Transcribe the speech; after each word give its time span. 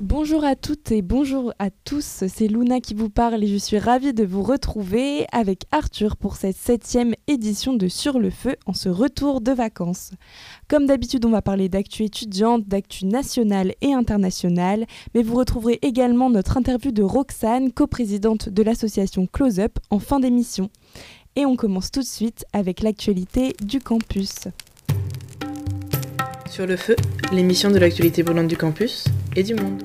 Bonjour 0.00 0.44
à 0.44 0.56
toutes 0.56 0.92
et 0.92 1.02
bonjour 1.02 1.52
à 1.58 1.68
tous, 1.68 2.24
c'est 2.26 2.48
Luna 2.48 2.80
qui 2.80 2.94
vous 2.94 3.10
parle 3.10 3.44
et 3.44 3.46
je 3.46 3.58
suis 3.58 3.78
ravie 3.78 4.14
de 4.14 4.24
vous 4.24 4.42
retrouver 4.42 5.26
avec 5.30 5.64
Arthur 5.72 6.16
pour 6.16 6.36
cette 6.36 6.56
septième 6.56 7.14
édition 7.26 7.74
de 7.74 7.86
Sur 7.86 8.18
le 8.18 8.30
Feu 8.30 8.56
en 8.64 8.72
ce 8.72 8.88
retour 8.88 9.42
de 9.42 9.52
vacances. 9.52 10.12
Comme 10.68 10.86
d'habitude, 10.86 11.26
on 11.26 11.30
va 11.30 11.42
parler 11.42 11.68
d'actu 11.68 12.04
étudiante, 12.04 12.66
d'actu 12.66 13.04
nationale 13.04 13.74
et 13.82 13.92
internationale, 13.92 14.86
mais 15.14 15.22
vous 15.22 15.34
retrouverez 15.34 15.78
également 15.82 16.30
notre 16.30 16.56
interview 16.56 16.92
de 16.92 17.02
Roxane, 17.02 17.70
coprésidente 17.70 18.48
de 18.48 18.62
l'association 18.62 19.26
Close 19.26 19.60
Up, 19.60 19.78
en 19.90 19.98
fin 19.98 20.18
d'émission. 20.18 20.70
Et 21.36 21.44
on 21.44 21.56
commence 21.56 21.90
tout 21.90 22.00
de 22.00 22.06
suite 22.06 22.46
avec 22.54 22.80
l'actualité 22.80 23.54
du 23.62 23.80
campus. 23.80 24.48
Sur 26.48 26.66
le 26.66 26.78
feu, 26.78 26.96
l'émission 27.32 27.70
de 27.70 27.76
l'actualité 27.76 28.22
brûlante 28.22 28.48
du 28.48 28.56
campus 28.56 29.04
et 29.36 29.42
du 29.42 29.54
monde. 29.54 29.82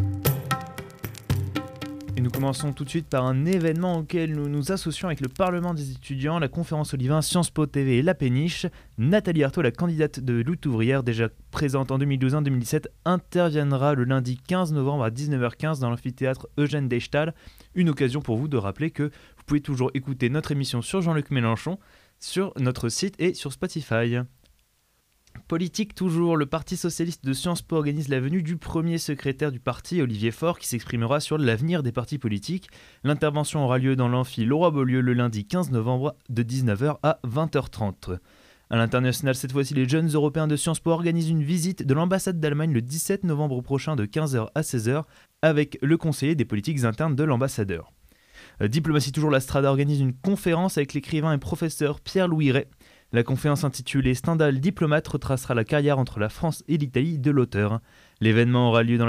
Et 2.18 2.22
nous 2.22 2.30
commençons 2.30 2.72
tout 2.72 2.86
de 2.86 2.90
suite 2.90 3.08
par 3.08 3.26
un 3.26 3.46
événement 3.46 3.98
auquel 3.98 4.34
nous 4.34 4.48
nous 4.48 4.72
associons 4.72 5.10
avec 5.10 5.20
le 5.20 5.28
Parlement 5.28 5.74
des 5.74 5.92
étudiants, 5.92 6.40
la 6.40 6.48
conférence 6.48 6.94
Olivain, 6.94 7.22
Sciences 7.22 7.50
Po 7.50 7.66
TV 7.66 7.98
et 7.98 8.02
La 8.02 8.16
Péniche. 8.16 8.68
Nathalie 8.98 9.44
Arthaud, 9.44 9.62
la 9.62 9.72
candidate 9.72 10.22
de 10.22 10.36
lutte 10.36 10.66
ouvrière, 10.66 11.04
déjà 11.04 11.28
présente 11.52 11.92
en 11.92 11.98
2012 11.98 12.34
et 12.34 12.38
en 12.38 12.42
2017, 12.42 12.90
interviendra 13.04 13.96
le 13.96 14.06
lundi 14.06 14.38
15 14.48 14.72
novembre 14.72 15.04
à 15.04 15.10
19h15 15.10 15.82
dans 15.82 15.90
l'amphithéâtre 15.90 16.48
Eugène 16.58 16.88
Dechtal. 16.88 17.34
Une 17.76 17.90
occasion 17.90 18.22
pour 18.22 18.38
vous 18.38 18.48
de 18.48 18.58
rappeler 18.58 18.92
que 18.92 19.04
vous 19.04 19.44
pouvez 19.46 19.62
toujours 19.62 19.92
écouter 19.94 20.30
notre 20.30 20.54
émission 20.54 20.82
sur 20.82 21.02
Jean-Luc 21.02 21.32
Mélenchon 21.32 21.78
sur 22.20 22.54
notre 22.58 22.88
site 22.88 23.16
et 23.20 23.34
sur 23.34 23.52
Spotify. 23.52 24.20
Politique 25.48 25.94
toujours, 25.94 26.38
le 26.38 26.48
Parti 26.48 26.76
socialiste 26.76 27.24
de 27.24 27.32
Sciences 27.34 27.62
Po 27.62 27.76
organise 27.76 28.10
la 28.10 28.20
venue 28.20 28.42
du 28.42 28.58
premier 28.58 28.98
secrétaire 28.98 29.52
du 29.52 29.60
parti, 29.60 30.02
Olivier 30.02 30.32
Faure, 30.32 30.58
qui 30.58 30.68
s'exprimera 30.68 31.20
sur 31.20 31.38
l'avenir 31.38 31.84
des 31.84 31.92
partis 31.92 32.18
politiques. 32.18 32.70
L'intervention 33.04 33.64
aura 33.64 33.78
lieu 33.78 33.96
dans 33.96 34.08
l'amphi 34.08 34.44
Laurent-Beaulieu 34.44 35.02
le 35.02 35.14
lundi 35.14 35.46
15 35.46 35.70
novembre 35.70 36.16
de 36.30 36.42
19h 36.42 36.98
à 37.04 37.20
20h30. 37.28 38.18
À 38.72 38.78
l'international, 38.78 39.36
cette 39.36 39.52
fois-ci, 39.52 39.76
les 39.76 39.88
jeunes 39.88 40.10
européens 40.10 40.48
de 40.48 40.56
Sciences 40.56 40.80
Po 40.80 40.90
organisent 40.90 41.30
une 41.30 41.44
visite 41.44 41.86
de 41.86 41.94
l'ambassade 41.94 42.40
d'Allemagne 42.40 42.74
le 42.74 42.82
17 42.82 43.24
novembre 43.24 43.62
prochain 43.62 43.96
de 43.96 44.06
15h 44.06 44.48
à 44.56 44.62
16h 44.62 45.04
avec 45.44 45.78
le 45.84 45.98
conseiller 45.98 46.34
des 46.34 46.46
politiques 46.46 46.84
internes 46.84 47.16
de 47.16 47.24
l'ambassadeur. 47.24 47.92
Euh, 48.62 48.68
Diplomatie 48.68 49.12
toujours, 49.12 49.30
la 49.30 49.40
Strada 49.40 49.70
organise 49.70 50.00
une 50.00 50.14
conférence 50.14 50.78
avec 50.78 50.94
l'écrivain 50.94 51.34
et 51.34 51.38
professeur 51.38 52.02
Pierre-Louis 52.02 52.52
Ray 52.52 52.66
la 53.12 53.24
conférence 53.24 53.64
intitulée 53.64 54.14
Stendhal 54.14 54.60
diplomate 54.60 55.08
retracera 55.08 55.54
la 55.54 55.64
carrière 55.64 56.00
entre 56.00 56.20
la 56.20 56.30
France 56.30 56.64
et 56.68 56.78
l'Italie 56.78 57.20
de 57.20 57.32
l'auteur. 57.32 57.80
L'événement 58.20 58.70
aura 58.70 58.84
lieu 58.84 58.98
dans 58.98 59.06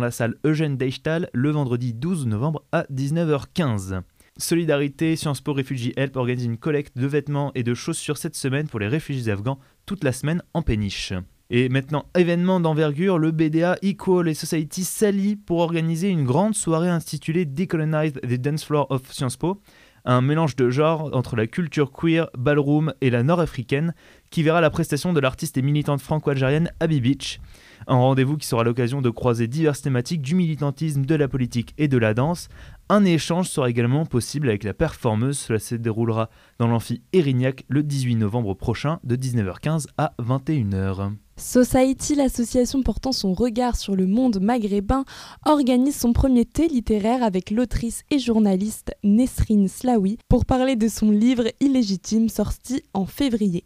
la, 0.00 0.10
salle 0.10 0.36
Eugène 0.44 0.76
Deichtal 0.76 1.28
le 1.34 1.50
vendredi 1.50 1.92
12 1.92 2.26
novembre 2.26 2.64
à 2.72 2.84
19h15. 2.84 4.00
Solidarité, 4.38 5.16
Sciences 5.16 5.42
Po 5.42 5.52
Refugee 5.52 5.92
Help 5.96 6.16
organise 6.16 6.46
une 6.46 6.56
collecte 6.56 6.96
de 6.96 7.06
vêtements 7.06 7.52
et 7.54 7.62
de 7.62 7.74
chaussures 7.74 8.16
cette 8.16 8.36
semaine 8.36 8.68
pour 8.68 8.80
les 8.80 8.88
réfugiés 8.88 9.30
afghans 9.30 9.58
toute 9.84 10.04
la 10.04 10.12
semaine 10.12 10.42
en 10.54 10.62
péniche. 10.62 11.12
Et 11.50 11.68
maintenant, 11.68 12.06
événement 12.16 12.60
d'envergure, 12.60 13.18
le 13.18 13.30
BDA 13.30 13.76
Equal 13.82 14.26
et 14.26 14.32
Society 14.32 14.84
s'allient 14.84 15.36
pour 15.36 15.58
organiser 15.58 16.08
une 16.08 16.24
grande 16.24 16.54
soirée 16.54 16.88
intitulée 16.88 17.44
Decolonize 17.44 18.14
the 18.14 18.40
Dance 18.40 18.64
Floor 18.64 18.86
of 18.88 19.12
Sciences 19.12 19.36
Po 19.36 19.60
un 20.04 20.20
mélange 20.20 20.56
de 20.56 20.70
genres 20.70 21.10
entre 21.12 21.36
la 21.36 21.46
culture 21.46 21.92
queer, 21.92 22.28
ballroom 22.36 22.92
et 23.00 23.10
la 23.10 23.22
nord-africaine, 23.22 23.94
qui 24.30 24.42
verra 24.42 24.60
la 24.60 24.70
prestation 24.70 25.12
de 25.12 25.20
l'artiste 25.20 25.56
et 25.58 25.62
militante 25.62 26.00
franco-algérienne 26.00 26.70
Abby 26.80 27.00
Beach. 27.00 27.40
Un 27.86 27.96
rendez-vous 27.96 28.36
qui 28.36 28.46
sera 28.46 28.64
l'occasion 28.64 29.02
de 29.02 29.10
croiser 29.10 29.48
diverses 29.48 29.82
thématiques 29.82 30.22
du 30.22 30.34
militantisme, 30.34 31.04
de 31.04 31.14
la 31.14 31.28
politique 31.28 31.74
et 31.78 31.88
de 31.88 31.98
la 31.98 32.14
danse. 32.14 32.48
Un 32.88 33.04
échange 33.04 33.48
sera 33.48 33.70
également 33.70 34.06
possible 34.06 34.48
avec 34.48 34.64
la 34.64 34.74
performeuse. 34.74 35.38
Cela 35.38 35.58
se 35.58 35.74
déroulera 35.74 36.30
dans 36.58 36.68
l'amphi 36.68 37.02
Erignac 37.12 37.64
le 37.68 37.82
18 37.82 38.16
novembre 38.16 38.54
prochain 38.54 39.00
de 39.04 39.16
19h15 39.16 39.86
à 39.98 40.14
21h. 40.20 41.12
Society, 41.36 42.14
l'association 42.14 42.82
portant 42.82 43.12
son 43.12 43.32
regard 43.32 43.76
sur 43.76 43.96
le 43.96 44.06
monde 44.06 44.38
maghrébin, 44.40 45.04
organise 45.46 45.96
son 45.96 46.12
premier 46.12 46.44
thé 46.44 46.68
littéraire 46.68 47.22
avec 47.22 47.50
l'autrice 47.50 48.02
et 48.10 48.18
journaliste 48.18 48.92
Nesrine 49.02 49.68
Slaoui 49.68 50.18
pour 50.28 50.44
parler 50.44 50.76
de 50.76 50.88
son 50.88 51.10
livre 51.10 51.44
Illégitime 51.60 52.28
sorti 52.28 52.82
en 52.92 53.06
février. 53.06 53.64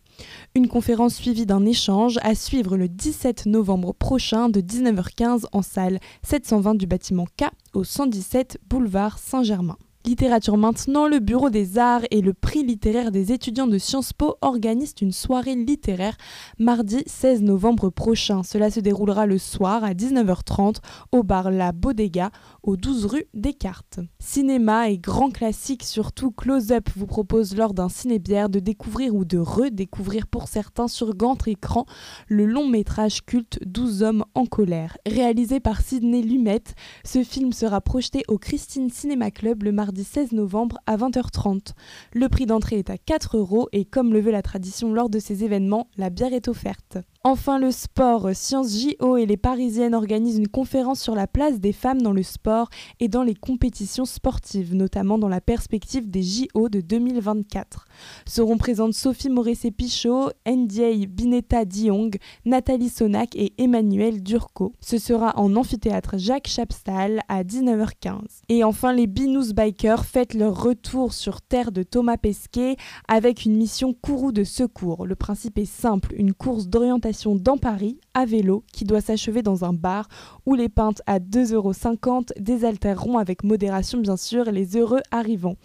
Une 0.54 0.68
conférence 0.68 1.16
suivie 1.16 1.46
d'un 1.46 1.66
échange 1.66 2.18
à 2.22 2.34
suivre 2.34 2.76
le 2.76 2.88
17 2.88 3.46
novembre 3.46 3.92
prochain 3.92 4.48
de 4.48 4.60
19h15 4.60 5.44
en 5.52 5.62
salle 5.62 5.98
720 6.22 6.76
du 6.76 6.86
bâtiment 6.86 7.26
K 7.36 7.46
au 7.74 7.84
117 7.84 8.58
boulevard 8.68 9.18
Saint-Germain. 9.18 9.76
Littérature 10.06 10.56
maintenant, 10.56 11.08
le 11.08 11.18
Bureau 11.18 11.50
des 11.50 11.78
Arts 11.78 12.04
et 12.12 12.20
le 12.20 12.32
Prix 12.32 12.62
littéraire 12.62 13.10
des 13.10 13.32
étudiants 13.32 13.66
de 13.66 13.76
Sciences 13.76 14.12
Po 14.12 14.36
organisent 14.40 14.94
une 15.00 15.10
soirée 15.10 15.56
littéraire 15.56 16.16
mardi 16.60 17.02
16 17.06 17.42
novembre 17.42 17.90
prochain. 17.90 18.44
Cela 18.44 18.70
se 18.70 18.78
déroulera 18.78 19.26
le 19.26 19.38
soir 19.38 19.82
à 19.82 19.94
19h30 19.94 20.76
au 21.10 21.24
bar 21.24 21.50
La 21.50 21.72
Bodega, 21.72 22.30
au 22.62 22.76
12 22.76 23.06
rue 23.06 23.24
Descartes. 23.34 23.98
Cinéma 24.20 24.90
et 24.90 24.98
grand 24.98 25.30
classique, 25.30 25.82
surtout 25.82 26.30
Close 26.30 26.70
Up, 26.70 26.88
vous 26.94 27.08
propose 27.08 27.56
lors 27.56 27.74
d'un 27.74 27.88
ciné-bière 27.88 28.48
de 28.48 28.60
découvrir 28.60 29.12
ou 29.12 29.24
de 29.24 29.38
redécouvrir 29.38 30.28
pour 30.28 30.46
certains 30.46 30.86
sur 30.86 31.16
grand 31.16 31.48
écran 31.48 31.84
le 32.28 32.46
long 32.46 32.68
métrage 32.68 33.24
culte 33.24 33.58
12 33.66 34.04
hommes 34.04 34.24
en 34.36 34.46
colère. 34.46 34.98
Réalisé 35.04 35.58
par 35.58 35.80
Sidney 35.80 36.22
Lumet, 36.22 36.62
ce 37.04 37.24
film 37.24 37.52
sera 37.52 37.80
projeté 37.80 38.22
au 38.28 38.38
Christine 38.38 38.88
Cinéma 38.88 39.32
Club 39.32 39.64
le 39.64 39.72
mardi 39.72 39.95
16 40.02 40.32
novembre 40.32 40.78
à 40.86 40.96
20h30. 40.96 41.72
Le 42.12 42.28
prix 42.28 42.46
d'entrée 42.46 42.78
est 42.78 42.90
à 42.90 42.98
4 42.98 43.36
euros 43.36 43.68
et 43.72 43.84
comme 43.84 44.12
le 44.12 44.20
veut 44.20 44.32
la 44.32 44.42
tradition 44.42 44.92
lors 44.92 45.10
de 45.10 45.18
ces 45.18 45.44
événements, 45.44 45.88
la 45.96 46.10
bière 46.10 46.32
est 46.32 46.48
offerte. 46.48 46.98
Enfin, 47.28 47.58
le 47.58 47.72
sport. 47.72 48.28
Sciences 48.34 48.78
JO 48.78 49.16
et 49.16 49.26
les 49.26 49.36
Parisiennes 49.36 49.96
organisent 49.96 50.38
une 50.38 50.46
conférence 50.46 51.00
sur 51.00 51.16
la 51.16 51.26
place 51.26 51.58
des 51.58 51.72
femmes 51.72 52.00
dans 52.00 52.12
le 52.12 52.22
sport 52.22 52.68
et 53.00 53.08
dans 53.08 53.24
les 53.24 53.34
compétitions 53.34 54.04
sportives, 54.04 54.76
notamment 54.76 55.18
dans 55.18 55.28
la 55.28 55.40
perspective 55.40 56.08
des 56.08 56.22
JO 56.22 56.68
de 56.68 56.80
2024. 56.80 57.88
Seront 58.28 58.58
présentes 58.58 58.94
Sophie 58.94 59.28
Moressé-Pichot, 59.28 60.30
Ndiaye 60.46 61.08
Bineta 61.08 61.64
Diong, 61.64 62.16
Nathalie 62.44 62.90
Sonac 62.90 63.34
et 63.34 63.54
Emmanuel 63.58 64.22
Durco. 64.22 64.72
Ce 64.80 64.96
sera 64.96 65.36
en 65.36 65.56
amphithéâtre 65.56 66.18
Jacques 66.18 66.46
Chapstal 66.46 67.22
à 67.28 67.42
19h15. 67.42 68.20
Et 68.48 68.62
enfin, 68.62 68.92
les 68.92 69.08
Binous 69.08 69.52
Bikers 69.52 70.04
fêtent 70.04 70.34
leur 70.34 70.62
retour 70.62 71.12
sur 71.12 71.42
terre 71.42 71.72
de 71.72 71.82
Thomas 71.82 72.18
Pesquet 72.18 72.76
avec 73.08 73.44
une 73.44 73.56
mission 73.56 73.94
Kourou 73.94 74.30
de 74.30 74.44
secours. 74.44 75.06
Le 75.06 75.16
principe 75.16 75.58
est 75.58 75.64
simple, 75.64 76.14
une 76.16 76.32
course 76.32 76.68
d'orientation 76.68 77.15
dans 77.24 77.56
Paris 77.56 77.98
à 78.14 78.26
vélo 78.26 78.64
qui 78.72 78.84
doit 78.84 79.00
s'achever 79.00 79.42
dans 79.42 79.64
un 79.64 79.72
bar 79.72 80.08
où 80.44 80.54
les 80.54 80.68
pintes 80.68 81.00
à 81.06 81.18
2,50€ 81.18 82.32
désaltéreront 82.38 83.18
avec 83.18 83.42
modération 83.42 83.98
bien 83.98 84.16
sûr 84.16 84.50
les 84.50 84.76
heureux 84.76 85.00
arrivants. 85.10 85.56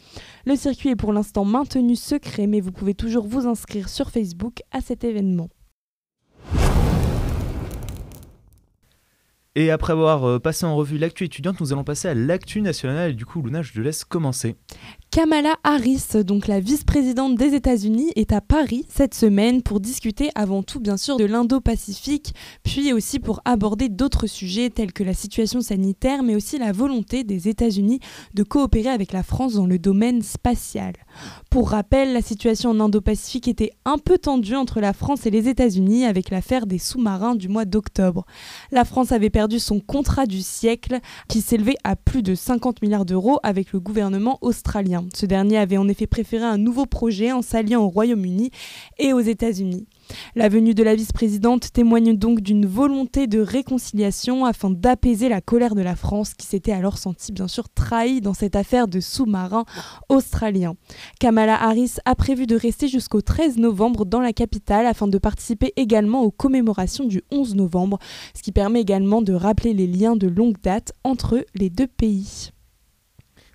Le 0.45 0.55
circuit 0.55 0.89
est 0.89 0.95
pour 0.95 1.13
l'instant 1.13 1.43
maintenu 1.43 1.95
secret 1.95 2.47
mais 2.47 2.61
vous 2.61 2.71
pouvez 2.71 2.93
toujours 2.93 3.27
vous 3.27 3.47
inscrire 3.47 3.89
sur 3.89 4.09
Facebook 4.09 4.61
à 4.71 4.81
cet 4.81 5.03
événement. 5.03 5.49
Et 9.55 9.69
après 9.69 9.91
avoir 9.91 10.23
euh, 10.23 10.39
passé 10.39 10.65
en 10.65 10.77
revue 10.77 10.97
l'actu 10.97 11.25
étudiante, 11.25 11.59
nous 11.59 11.73
allons 11.73 11.83
passer 11.83 12.07
à 12.07 12.13
l'actu 12.13 12.61
nationale. 12.61 13.11
Et 13.11 13.13
du 13.13 13.25
coup, 13.25 13.41
Luna, 13.41 13.61
je 13.61 13.73
te 13.73 13.81
laisse 13.81 14.05
commencer. 14.05 14.55
Kamala 15.13 15.57
Harris, 15.65 16.23
donc 16.25 16.47
la 16.47 16.61
vice-présidente 16.61 17.35
des 17.35 17.53
États-Unis, 17.53 18.13
est 18.15 18.31
à 18.31 18.39
Paris 18.39 18.85
cette 18.87 19.13
semaine 19.13 19.61
pour 19.61 19.81
discuter 19.81 20.29
avant 20.35 20.63
tout 20.63 20.79
bien 20.79 20.95
sûr 20.95 21.17
de 21.17 21.25
l'Indo-Pacifique, 21.25 22.33
puis 22.63 22.93
aussi 22.93 23.19
pour 23.19 23.41
aborder 23.43 23.89
d'autres 23.89 24.25
sujets 24.25 24.69
tels 24.69 24.93
que 24.93 25.03
la 25.03 25.13
situation 25.13 25.59
sanitaire, 25.59 26.23
mais 26.23 26.33
aussi 26.33 26.57
la 26.57 26.71
volonté 26.71 27.25
des 27.25 27.49
États-Unis 27.49 27.99
de 28.35 28.43
coopérer 28.43 28.87
avec 28.87 29.11
la 29.11 29.21
France 29.21 29.55
dans 29.55 29.65
le 29.65 29.77
domaine 29.79 30.21
spatial. 30.21 30.93
Pour 31.49 31.71
rappel, 31.71 32.13
la 32.13 32.21
situation 32.21 32.69
en 32.69 32.79
Indo-Pacifique 32.79 33.49
était 33.49 33.71
un 33.83 33.97
peu 33.97 34.17
tendue 34.17 34.55
entre 34.55 34.79
la 34.79 34.93
France 34.93 35.25
et 35.25 35.29
les 35.29 35.49
États-Unis 35.49 36.05
avec 36.05 36.29
l'affaire 36.29 36.65
des 36.65 36.79
sous-marins 36.79 37.35
du 37.35 37.49
mois 37.49 37.65
d'octobre. 37.65 38.25
La 38.71 38.85
France 38.85 39.11
avait 39.11 39.29
perdu 39.29 39.59
son 39.59 39.81
contrat 39.81 40.25
du 40.25 40.41
siècle 40.41 40.99
qui 41.27 41.41
s'élevait 41.41 41.75
à 41.83 41.97
plus 41.97 42.23
de 42.23 42.33
50 42.33 42.81
milliards 42.81 43.05
d'euros 43.05 43.39
avec 43.43 43.73
le 43.73 43.81
gouvernement 43.81 44.37
australien. 44.39 45.00
Australien. 45.01 45.09
Ce 45.13 45.25
dernier 45.25 45.57
avait 45.57 45.77
en 45.77 45.87
effet 45.87 46.07
préféré 46.07 46.43
un 46.43 46.57
nouveau 46.57 46.85
projet 46.85 47.31
en 47.31 47.41
s'alliant 47.41 47.81
au 47.81 47.89
Royaume-Uni 47.89 48.51
et 48.97 49.13
aux 49.13 49.19
États-Unis. 49.19 49.87
La 50.35 50.49
venue 50.49 50.73
de 50.73 50.83
la 50.83 50.95
vice-présidente 50.95 51.71
témoigne 51.71 52.17
donc 52.17 52.41
d'une 52.41 52.65
volonté 52.65 53.27
de 53.27 53.39
réconciliation 53.39 54.45
afin 54.45 54.69
d'apaiser 54.69 55.29
la 55.29 55.41
colère 55.41 55.75
de 55.75 55.81
la 55.81 55.95
France 55.95 56.33
qui 56.33 56.47
s'était 56.47 56.71
alors 56.71 56.97
sentie 56.97 57.31
bien 57.31 57.47
sûr 57.47 57.69
trahie 57.69 58.21
dans 58.21 58.33
cette 58.33 58.55
affaire 58.55 58.87
de 58.87 58.99
sous-marin 58.99 59.65
australien. 60.09 60.75
Kamala 61.19 61.61
Harris 61.61 61.95
a 62.05 62.15
prévu 62.15 62.45
de 62.45 62.55
rester 62.55 62.87
jusqu'au 62.87 63.21
13 63.21 63.57
novembre 63.57 64.05
dans 64.05 64.21
la 64.21 64.33
capitale 64.33 64.85
afin 64.85 65.07
de 65.07 65.17
participer 65.17 65.73
également 65.75 66.23
aux 66.23 66.31
commémorations 66.31 67.05
du 67.05 67.21
11 67.31 67.55
novembre, 67.55 67.99
ce 68.35 68.41
qui 68.41 68.51
permet 68.51 68.81
également 68.81 69.21
de 69.21 69.33
rappeler 69.33 69.73
les 69.73 69.87
liens 69.87 70.15
de 70.15 70.27
longue 70.27 70.59
date 70.61 70.93
entre 71.03 71.45
les 71.55 71.69
deux 71.69 71.87
pays. 71.87 72.51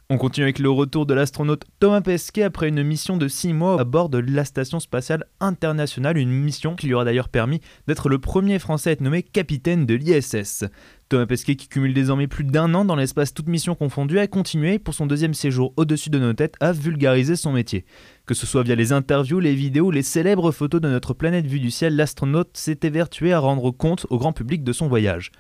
On 0.09 0.19
continue 0.19 0.45
avec 0.45 0.61
le 0.61 0.71
retour 0.71 1.05
de 1.05 1.15
l'astronaute 1.15 1.65
Thomas 1.81 2.01
Pesquet 2.01 2.45
après 2.45 2.69
une 2.69 2.85
mission 2.85 3.17
de 3.17 3.27
6 3.27 3.53
mois 3.53 3.81
à 3.81 3.83
bord 3.83 4.09
de 4.09 4.19
la 4.19 4.45
Station 4.45 4.79
Spatiale 4.79 5.25
Internationale, 5.41 6.17
une 6.17 6.31
mission 6.31 6.77
qui 6.77 6.87
lui 6.87 6.95
aura 6.95 7.05
d'ailleurs 7.05 7.29
permis 7.29 7.61
d'être 7.89 8.09
le 8.09 8.21
premier 8.21 8.61
Français 8.61 8.91
à 8.91 8.93
être 8.93 9.01
nommé 9.01 9.25
capitaine 9.25 9.85
de 9.85 9.95
l'ISS. 9.95 10.65
Thomas 11.09 11.27
Pesquet, 11.27 11.57
qui 11.57 11.67
cumule 11.67 11.93
désormais 11.93 12.29
plus 12.29 12.45
d'un 12.45 12.73
an 12.75 12.85
dans 12.85 12.95
l'espace 12.95 13.35
toute 13.35 13.49
mission 13.49 13.75
confondue, 13.75 14.21
a 14.21 14.29
continué 14.29 14.79
pour 14.79 14.95
son 14.95 15.07
deuxième 15.07 15.35
séjour 15.35 15.73
au-dessus 15.77 16.11
de 16.11 16.21
nos 16.21 16.35
têtes 16.35 16.55
à 16.61 16.71
vulgariser 16.71 17.35
son 17.35 17.51
métier. 17.51 17.85
Que 18.27 18.35
ce 18.35 18.47
soit 18.47 18.63
via 18.63 18.77
les 18.77 18.93
interviews, 18.93 19.41
les 19.41 19.57
vidéos, 19.57 19.91
les 19.91 20.03
célèbres 20.03 20.53
photos 20.53 20.81
de 20.81 20.89
notre 20.89 21.15
planète 21.15 21.49
vue 21.49 21.59
du 21.59 21.73
ciel, 21.73 21.97
l'astronaute 21.97 22.57
s'est 22.57 22.79
évertué 22.85 23.33
à 23.33 23.41
rendre 23.41 23.73
compte 23.73 24.07
au 24.11 24.19
grand 24.19 24.33
public 24.33 24.63
de 24.63 24.73
son 24.73 24.87
voyage. 24.87 25.33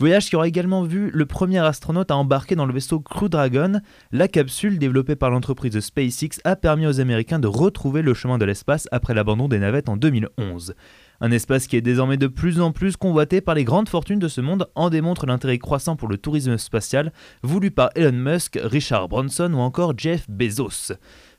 Voyage 0.00 0.30
qui 0.30 0.36
aura 0.36 0.48
également 0.48 0.82
vu 0.82 1.10
le 1.12 1.26
premier 1.26 1.58
astronaute 1.58 2.10
à 2.10 2.16
embarquer 2.16 2.56
dans 2.56 2.64
le 2.64 2.72
vaisseau 2.72 3.00
Crew 3.00 3.28
Dragon. 3.28 3.82
La 4.12 4.28
capsule 4.28 4.78
développée 4.78 5.14
par 5.14 5.28
l'entreprise 5.28 5.78
SpaceX 5.78 6.40
a 6.44 6.56
permis 6.56 6.86
aux 6.86 7.00
Américains 7.00 7.38
de 7.38 7.46
retrouver 7.46 8.00
le 8.00 8.14
chemin 8.14 8.38
de 8.38 8.46
l'espace 8.46 8.88
après 8.92 9.12
l'abandon 9.12 9.46
des 9.46 9.58
navettes 9.58 9.90
en 9.90 9.98
2011. 9.98 10.74
Un 11.20 11.30
espace 11.32 11.66
qui 11.66 11.76
est 11.76 11.82
désormais 11.82 12.16
de 12.16 12.28
plus 12.28 12.62
en 12.62 12.72
plus 12.72 12.96
convoité 12.96 13.42
par 13.42 13.54
les 13.54 13.64
grandes 13.64 13.90
fortunes 13.90 14.18
de 14.18 14.28
ce 14.28 14.40
monde 14.40 14.70
en 14.74 14.88
démontre 14.88 15.26
l'intérêt 15.26 15.58
croissant 15.58 15.96
pour 15.96 16.08
le 16.08 16.16
tourisme 16.16 16.56
spatial 16.56 17.12
voulu 17.42 17.70
par 17.70 17.90
Elon 17.94 18.16
Musk, 18.16 18.58
Richard 18.62 19.08
Branson 19.08 19.52
ou 19.52 19.58
encore 19.58 19.92
Jeff 19.98 20.24
Bezos. 20.30 20.94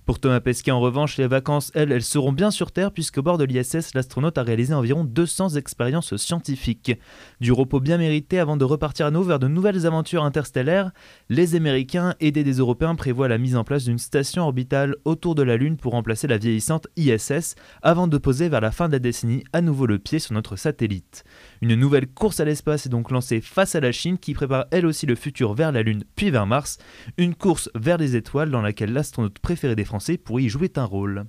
Pour 0.05 0.19
Thomas 0.19 0.39
Pesquet, 0.39 0.71
en 0.71 0.79
revanche, 0.79 1.17
les 1.17 1.27
vacances, 1.27 1.71
elles, 1.75 1.91
elles 1.91 2.01
seront 2.01 2.31
bien 2.31 2.49
sur 2.49 2.71
Terre, 2.71 2.91
puisque 2.91 3.19
bord 3.19 3.37
de 3.37 3.43
l'ISS, 3.43 3.93
l'astronaute 3.93 4.39
a 4.39 4.43
réalisé 4.43 4.73
environ 4.73 5.03
200 5.03 5.49
expériences 5.49 6.15
scientifiques. 6.17 6.93
Du 7.39 7.51
repos 7.51 7.79
bien 7.79 7.99
mérité 7.99 8.39
avant 8.39 8.57
de 8.57 8.65
repartir 8.65 9.05
à 9.05 9.11
nouveau 9.11 9.29
vers 9.29 9.39
de 9.39 9.47
nouvelles 9.47 9.85
aventures 9.85 10.23
interstellaires, 10.23 10.91
les 11.29 11.53
Américains, 11.53 12.15
aidés 12.19 12.43
des 12.43 12.57
Européens, 12.57 12.95
prévoient 12.95 13.27
la 13.27 13.37
mise 13.37 13.55
en 13.55 13.63
place 13.63 13.83
d'une 13.83 13.99
station 13.99 14.43
orbitale 14.43 14.95
autour 15.05 15.35
de 15.35 15.43
la 15.43 15.55
Lune 15.55 15.77
pour 15.77 15.91
remplacer 15.91 16.25
la 16.25 16.39
vieillissante 16.39 16.87
ISS, 16.97 17.53
avant 17.83 18.07
de 18.07 18.17
poser 18.17 18.49
vers 18.49 18.61
la 18.61 18.71
fin 18.71 18.87
de 18.87 18.93
la 18.93 18.99
décennie 18.99 19.43
à 19.53 19.61
nouveau 19.61 19.85
le 19.85 19.99
pied 19.99 20.17
sur 20.17 20.33
notre 20.33 20.55
satellite. 20.55 21.23
Une 21.61 21.75
nouvelle 21.75 22.07
course 22.07 22.39
à 22.39 22.45
l'espace 22.45 22.87
est 22.87 22.89
donc 22.89 23.11
lancée 23.11 23.39
face 23.39 23.75
à 23.75 23.79
la 23.79 23.91
Chine, 23.91 24.17
qui 24.17 24.33
prépare 24.33 24.65
elle 24.71 24.87
aussi 24.87 25.05
le 25.05 25.15
futur 25.15 25.53
vers 25.53 25.71
la 25.71 25.83
Lune 25.83 26.05
puis 26.15 26.31
vers 26.31 26.47
Mars, 26.47 26.79
une 27.17 27.35
course 27.35 27.69
vers 27.75 27.97
les 27.99 28.15
étoiles 28.15 28.49
dans 28.49 28.61
laquelle 28.61 28.93
l'astronaute 28.93 29.37
préféré 29.37 29.75
des 29.75 29.85
Y 29.99 30.49
jouer 30.49 30.71
un 30.75 30.85
rôle. 30.85 31.25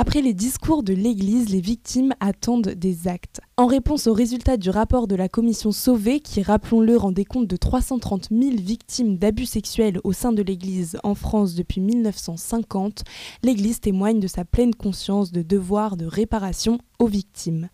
Après 0.00 0.22
les 0.22 0.32
discours 0.32 0.84
de 0.84 0.92
l'Église, 0.92 1.48
les 1.48 1.60
victimes 1.60 2.12
attendent 2.20 2.68
des 2.68 3.08
actes. 3.08 3.40
En 3.56 3.66
réponse 3.66 4.06
aux 4.06 4.12
résultats 4.12 4.56
du 4.56 4.70
rapport 4.70 5.08
de 5.08 5.16
la 5.16 5.28
commission 5.28 5.72
Sauvé, 5.72 6.20
qui, 6.20 6.40
rappelons-le, 6.40 6.96
rendait 6.96 7.24
compte 7.24 7.48
de 7.48 7.56
330 7.56 8.28
000 8.30 8.56
victimes 8.58 9.18
d'abus 9.18 9.46
sexuels 9.46 9.98
au 10.04 10.12
sein 10.12 10.32
de 10.32 10.42
l'Église 10.42 10.98
en 11.02 11.16
France 11.16 11.56
depuis 11.56 11.80
1950, 11.80 13.02
l'Église 13.42 13.80
témoigne 13.80 14.20
de 14.20 14.28
sa 14.28 14.44
pleine 14.44 14.72
conscience 14.72 15.32
de 15.32 15.42
devoir 15.42 15.96
de 15.96 16.06
réparation 16.06 16.78
aux 16.98 17.06
victimes. 17.06 17.68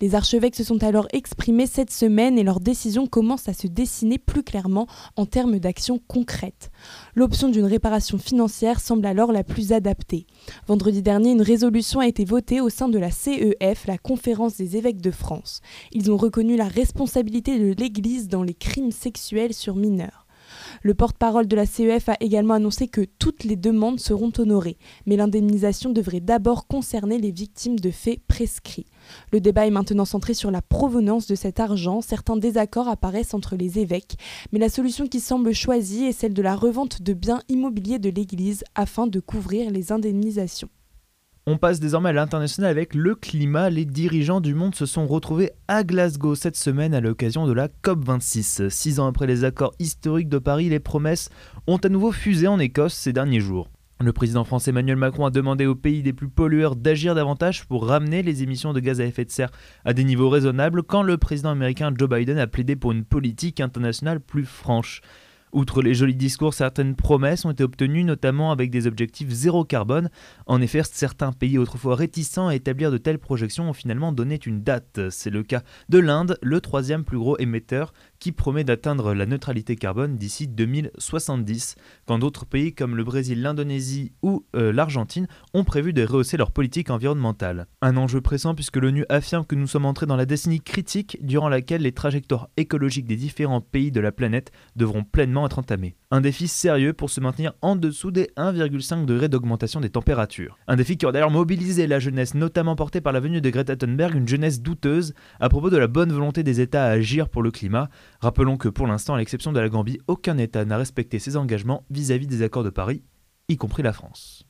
Les 0.00 0.14
archevêques 0.14 0.56
se 0.56 0.64
sont 0.64 0.82
alors 0.82 1.06
exprimés 1.12 1.66
cette 1.66 1.90
semaine 1.90 2.38
et 2.38 2.42
leur 2.42 2.60
décision 2.60 3.06
commence 3.06 3.48
à 3.48 3.52
se 3.52 3.66
dessiner 3.66 4.18
plus 4.18 4.42
clairement 4.42 4.86
en 5.16 5.26
termes 5.26 5.58
d'actions 5.58 6.00
concrètes. 6.08 6.70
L'option 7.14 7.48
d'une 7.48 7.66
réparation 7.66 8.18
financière 8.18 8.80
semble 8.80 9.06
alors 9.06 9.32
la 9.32 9.44
plus 9.44 9.72
adaptée. 9.72 10.26
Vendredi 10.66 11.02
dernier, 11.02 11.32
une 11.32 11.42
résolution 11.42 12.00
a 12.00 12.06
été 12.06 12.24
votée 12.24 12.60
au 12.60 12.70
sein 12.70 12.88
de 12.88 12.98
la 12.98 13.10
CEF, 13.10 13.86
la 13.86 13.98
Conférence 13.98 14.56
des 14.56 14.76
évêques 14.76 15.02
de 15.02 15.10
France. 15.10 15.60
Ils 15.92 16.10
ont 16.10 16.16
reconnu 16.16 16.56
la 16.56 16.68
responsabilité 16.68 17.58
de 17.58 17.74
l'Église 17.78 18.28
dans 18.28 18.42
les 18.42 18.54
crimes 18.54 18.92
sexuels 18.92 19.54
sur 19.54 19.76
mineurs. 19.76 20.19
Le 20.82 20.94
porte-parole 20.94 21.46
de 21.46 21.56
la 21.56 21.66
CEF 21.66 22.08
a 22.08 22.16
également 22.20 22.54
annoncé 22.54 22.88
que 22.88 23.02
toutes 23.18 23.44
les 23.44 23.56
demandes 23.56 24.00
seront 24.00 24.32
honorées, 24.38 24.78
mais 25.06 25.16
l'indemnisation 25.16 25.90
devrait 25.90 26.20
d'abord 26.20 26.66
concerner 26.66 27.18
les 27.18 27.30
victimes 27.30 27.78
de 27.78 27.90
faits 27.90 28.20
prescrits. 28.26 28.86
Le 29.32 29.40
débat 29.40 29.66
est 29.66 29.70
maintenant 29.70 30.04
centré 30.04 30.34
sur 30.34 30.50
la 30.50 30.62
provenance 30.62 31.26
de 31.26 31.34
cet 31.34 31.60
argent. 31.60 32.00
Certains 32.00 32.36
désaccords 32.36 32.88
apparaissent 32.88 33.34
entre 33.34 33.56
les 33.56 33.78
évêques, 33.78 34.16
mais 34.52 34.58
la 34.58 34.68
solution 34.68 35.06
qui 35.06 35.20
semble 35.20 35.52
choisie 35.52 36.04
est 36.04 36.12
celle 36.12 36.34
de 36.34 36.42
la 36.42 36.56
revente 36.56 37.02
de 37.02 37.12
biens 37.12 37.42
immobiliers 37.48 37.98
de 37.98 38.10
l'Église 38.10 38.64
afin 38.74 39.06
de 39.06 39.20
couvrir 39.20 39.70
les 39.70 39.92
indemnisations. 39.92 40.68
On 41.52 41.58
passe 41.58 41.80
désormais 41.80 42.10
à 42.10 42.12
l'international 42.12 42.70
avec 42.70 42.94
le 42.94 43.16
climat. 43.16 43.70
Les 43.70 43.84
dirigeants 43.84 44.40
du 44.40 44.54
monde 44.54 44.76
se 44.76 44.86
sont 44.86 45.08
retrouvés 45.08 45.50
à 45.66 45.82
Glasgow 45.82 46.36
cette 46.36 46.54
semaine 46.54 46.94
à 46.94 47.00
l'occasion 47.00 47.44
de 47.44 47.52
la 47.52 47.66
COP26. 47.66 48.68
Six 48.68 49.00
ans 49.00 49.08
après 49.08 49.26
les 49.26 49.42
accords 49.42 49.74
historiques 49.80 50.28
de 50.28 50.38
Paris, 50.38 50.68
les 50.68 50.78
promesses 50.78 51.28
ont 51.66 51.78
à 51.78 51.88
nouveau 51.88 52.12
fusé 52.12 52.46
en 52.46 52.60
Écosse 52.60 52.94
ces 52.94 53.12
derniers 53.12 53.40
jours. 53.40 53.68
Le 53.98 54.12
président 54.12 54.44
français 54.44 54.70
Emmanuel 54.70 54.94
Macron 54.94 55.26
a 55.26 55.30
demandé 55.30 55.66
aux 55.66 55.74
pays 55.74 56.02
les 56.04 56.12
plus 56.12 56.28
pollueurs 56.28 56.76
d'agir 56.76 57.16
davantage 57.16 57.66
pour 57.66 57.84
ramener 57.84 58.22
les 58.22 58.44
émissions 58.44 58.72
de 58.72 58.78
gaz 58.78 59.00
à 59.00 59.04
effet 59.04 59.24
de 59.24 59.32
serre 59.32 59.50
à 59.84 59.92
des 59.92 60.04
niveaux 60.04 60.28
raisonnables 60.28 60.84
quand 60.84 61.02
le 61.02 61.18
président 61.18 61.50
américain 61.50 61.92
Joe 61.98 62.08
Biden 62.08 62.38
a 62.38 62.46
plaidé 62.46 62.76
pour 62.76 62.92
une 62.92 63.04
politique 63.04 63.58
internationale 63.58 64.20
plus 64.20 64.44
franche. 64.44 65.02
Outre 65.52 65.82
les 65.82 65.94
jolis 65.94 66.14
discours, 66.14 66.54
certaines 66.54 66.94
promesses 66.94 67.44
ont 67.44 67.50
été 67.50 67.64
obtenues, 67.64 68.04
notamment 68.04 68.52
avec 68.52 68.70
des 68.70 68.86
objectifs 68.86 69.30
zéro 69.30 69.64
carbone. 69.64 70.08
En 70.46 70.60
effet, 70.60 70.82
certains 70.84 71.32
pays 71.32 71.58
autrefois 71.58 71.96
réticents 71.96 72.46
à 72.46 72.54
établir 72.54 72.92
de 72.92 72.98
telles 72.98 73.18
projections 73.18 73.68
ont 73.68 73.72
finalement 73.72 74.12
donné 74.12 74.38
une 74.46 74.62
date. 74.62 75.00
C'est 75.10 75.30
le 75.30 75.42
cas 75.42 75.62
de 75.88 75.98
l'Inde, 75.98 76.38
le 76.40 76.60
troisième 76.60 77.04
plus 77.04 77.18
gros 77.18 77.36
émetteur, 77.38 77.92
qui 78.20 78.32
promet 78.32 78.64
d'atteindre 78.64 79.14
la 79.14 79.26
neutralité 79.26 79.76
carbone 79.76 80.16
d'ici 80.16 80.46
2070, 80.46 81.74
quand 82.06 82.18
d'autres 82.18 82.46
pays 82.46 82.74
comme 82.74 82.94
le 82.94 83.02
Brésil, 83.02 83.42
l'Indonésie 83.42 84.12
ou 84.22 84.44
euh, 84.54 84.72
l'Argentine 84.72 85.26
ont 85.54 85.64
prévu 85.64 85.92
de 85.92 86.04
rehausser 86.04 86.36
leur 86.36 86.52
politique 86.52 86.90
environnementale. 86.90 87.66
Un 87.80 87.96
enjeu 87.96 88.20
pressant 88.20 88.54
puisque 88.54 88.76
l'ONU 88.76 89.06
affirme 89.08 89.46
que 89.46 89.54
nous 89.54 89.66
sommes 89.66 89.86
entrés 89.86 90.06
dans 90.06 90.16
la 90.16 90.26
décennie 90.26 90.60
critique 90.60 91.18
durant 91.22 91.48
laquelle 91.48 91.82
les 91.82 91.92
trajectoires 91.92 92.48
écologiques 92.56 93.06
des 93.06 93.16
différents 93.16 93.62
pays 93.62 93.90
de 93.90 94.00
la 94.00 94.12
planète 94.12 94.52
devront 94.76 95.02
pleinement 95.02 95.46
être 95.46 95.58
entamées. 95.58 95.96
Un 96.10 96.20
défi 96.20 96.48
sérieux 96.48 96.92
pour 96.92 97.08
se 97.08 97.20
maintenir 97.20 97.54
en 97.62 97.76
dessous 97.76 98.10
des 98.10 98.30
1,5 98.36 99.06
degrés 99.06 99.28
d'augmentation 99.28 99.80
des 99.80 99.90
températures. 99.90 100.58
Un 100.66 100.76
défi 100.76 100.96
qui 100.96 101.06
aura 101.06 101.12
d'ailleurs 101.12 101.30
mobilisé 101.30 101.86
la 101.86 102.00
jeunesse, 102.00 102.34
notamment 102.34 102.76
portée 102.76 103.00
par 103.00 103.12
la 103.12 103.20
venue 103.20 103.40
de 103.40 103.48
Greta 103.48 103.76
Thunberg, 103.76 104.14
une 104.14 104.28
jeunesse 104.28 104.60
douteuse 104.60 105.14
à 105.38 105.48
propos 105.48 105.70
de 105.70 105.76
la 105.76 105.86
bonne 105.86 106.12
volonté 106.12 106.42
des 106.42 106.60
États 106.60 106.84
à 106.84 106.90
agir 106.90 107.28
pour 107.28 107.42
le 107.42 107.50
climat. 107.50 107.88
Rappelons 108.20 108.58
que 108.58 108.68
pour 108.68 108.86
l'instant, 108.86 109.14
à 109.14 109.18
l'exception 109.18 109.50
de 109.50 109.60
la 109.60 109.70
Gambie, 109.70 109.98
aucun 110.06 110.36
État 110.36 110.66
n'a 110.66 110.76
respecté 110.76 111.18
ses 111.18 111.38
engagements 111.38 111.84
vis-à-vis 111.88 112.26
des 112.26 112.42
accords 112.42 112.64
de 112.64 112.70
Paris, 112.70 113.02
y 113.48 113.56
compris 113.56 113.82
la 113.82 113.94
France. 113.94 114.44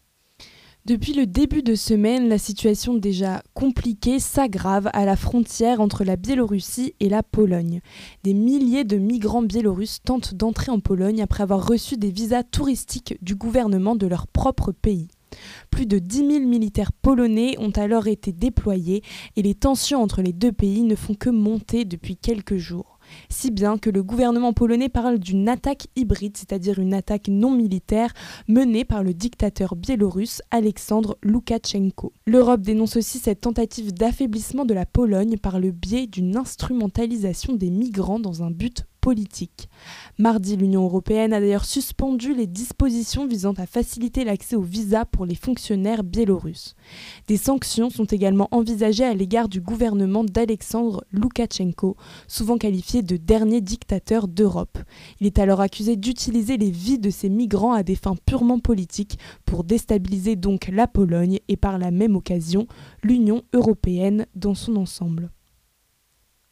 Depuis 0.87 1.13
le 1.13 1.27
début 1.27 1.63
de 1.63 1.77
semaine, 1.77 2.29
la 2.29 2.39
situation 2.39 2.95
déjà 2.95 3.43
compliquée 3.55 4.19
s'aggrave 4.19 4.91
à 4.93 5.05
la 5.05 5.15
frontière 5.15 5.81
entre 5.81 6.03
la 6.03 6.17
Biélorussie 6.17 6.95
et 6.99 7.09
la 7.09 7.23
Pologne. 7.23 7.81
Des 8.25 8.35
milliers 8.35 8.85
de 8.85 8.97
migrants 8.97 9.43
biélorusses 9.43 10.03
tentent 10.03 10.35
d'entrer 10.35 10.73
en 10.73 10.81
Pologne 10.81 11.23
après 11.23 11.45
avoir 11.45 11.65
reçu 11.65 11.97
des 11.97 12.11
visas 12.11 12.43
touristiques 12.43 13.19
du 13.23 13.37
gouvernement 13.37 13.95
de 13.95 14.07
leur 14.09 14.27
propre 14.27 14.73
pays. 14.73 15.09
Plus 15.71 15.87
de 15.87 16.01
10 16.01 16.17
000 16.17 16.29
militaires 16.41 16.93
polonais 16.93 17.55
ont 17.59 17.71
alors 17.71 18.09
été 18.09 18.33
déployés 18.33 19.03
et 19.37 19.43
les 19.43 19.55
tensions 19.55 20.03
entre 20.03 20.23
les 20.23 20.33
deux 20.33 20.51
pays 20.51 20.83
ne 20.83 20.97
font 20.97 21.15
que 21.15 21.31
monter 21.31 21.85
depuis 21.85 22.17
quelques 22.17 22.57
jours 22.57 22.99
si 23.29 23.51
bien 23.51 23.79
que 23.79 23.91
le 23.91 24.03
gouvernement 24.03 24.53
polonais 24.53 24.89
parle 24.89 25.19
d'une 25.19 25.49
attaque 25.49 25.89
hybride, 25.97 26.37
c'est-à-dire 26.37 26.79
une 26.79 26.95
attaque 26.95 27.29
non 27.29 27.51
militaire 27.51 28.13
menée 28.49 28.85
par 28.85 29.03
le 29.03 29.15
dictateur 29.15 29.77
biélorusse 29.77 30.43
Alexandre 30.51 31.17
Loukachenko. 31.23 32.13
L'Europe 32.27 32.63
dénonce 32.63 32.97
aussi 32.97 33.19
cette 33.19 33.41
tentative 33.41 33.93
d'affaiblissement 33.93 34.65
de 34.65 34.75
la 34.75 34.87
Pologne 34.87 35.37
par 35.37 35.61
le 35.61 35.71
biais 35.71 36.07
d'une 36.07 36.37
instrumentalisation 36.37 37.55
des 37.55 37.71
migrants 37.71 38.21
dans 38.21 38.43
un 38.43 38.51
but 38.51 38.85
politique. 39.01 39.69
Mardi, 40.19 40.57
l'Union 40.57 40.85
européenne 40.85 41.33
a 41.33 41.41
d'ailleurs 41.41 41.65
suspendu 41.65 42.35
les 42.35 42.47
dispositions 42.47 43.27
visant 43.27 43.55
à 43.55 43.67
faciliter 43.67 44.25
l'accès 44.25 44.57
aux 44.57 44.63
visas 44.63 45.05
pour 45.05 45.27
les 45.27 45.35
fonctionnaires 45.35 46.05
biélorusses. 46.05 46.75
Des 47.27 47.37
sanctions 47.37 47.91
sont 47.91 48.05
également 48.05 48.49
envisagées 48.51 49.05
à 49.05 49.15
l'égard 49.15 49.49
du 49.49 49.61
gouvernement 49.61 50.25
d'Alexandre 50.25 51.05
Loukachenko, 51.13 51.97
souvent 52.29 52.59
qualifié 52.59 53.03
de 53.03 53.17
dernier 53.17 53.61
dictateur 53.61 54.29
d'Europe. 54.29 54.79
Il 55.21 55.27
est 55.27 55.39
alors 55.39 55.61
accusé 55.61 55.97
d'utiliser 55.97 56.57
les 56.57 56.71
vies 56.71 56.99
de 56.99 57.11
ces 57.11 57.29
migrants 57.29 57.73
à 57.73 57.83
des 57.83 57.97
fins 57.97 58.17
purement 58.27 58.59
politiques 58.59 59.19
pour 59.45 59.65
déstabiliser 59.65 60.37
donc 60.37 60.69
la 60.69 60.87
Pologne 60.87 61.39
et 61.49 61.57
par 61.57 61.79
la 61.79 61.91
même 61.91 62.17
occasion 62.17 62.67
l'Union 63.03 63.43
européenne 63.53 64.27
dans 64.35 64.55
son 64.55 64.77
ensemble. 64.77 65.31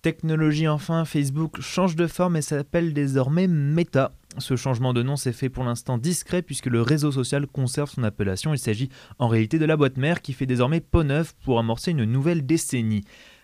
Technologie 0.00 0.69
enfin, 0.69 1.05
Facebook 1.05 1.61
change 1.61 1.97
de 1.97 2.07
forme 2.07 2.37
et 2.37 2.43
s'appelle 2.43 2.95
désormais 2.95 3.49
Meta. 3.49 4.12
Ce 4.38 4.55
changement 4.55 4.93
de 4.93 5.02
nom 5.02 5.17
s'est 5.17 5.33
fait 5.33 5.49
pour 5.49 5.64
l'instant 5.64 5.99
discret 5.99 6.40
puisque 6.40 6.67
le 6.67 6.83
réseau 6.83 7.11
social 7.11 7.49
conserve 7.49 7.90
son 7.90 8.05
appellation. 8.05 8.55
Il 8.55 8.61
s'agit 8.61 8.90
en 9.19 9.26
réalité 9.26 9.59
de 9.59 9.64
la 9.64 9.76
boîte 9.76 9.97
mère 9.97 10.23
qui 10.23 10.35
fait 10.35 10.47
désormais 10.47 10.81
peau 10.81 11.02
neuve 11.02 11.35
pour 11.45 11.59
amorcer 11.59 11.90
une 11.90 12.05
nouvelle 12.05 12.47
décennie. 12.47 13.02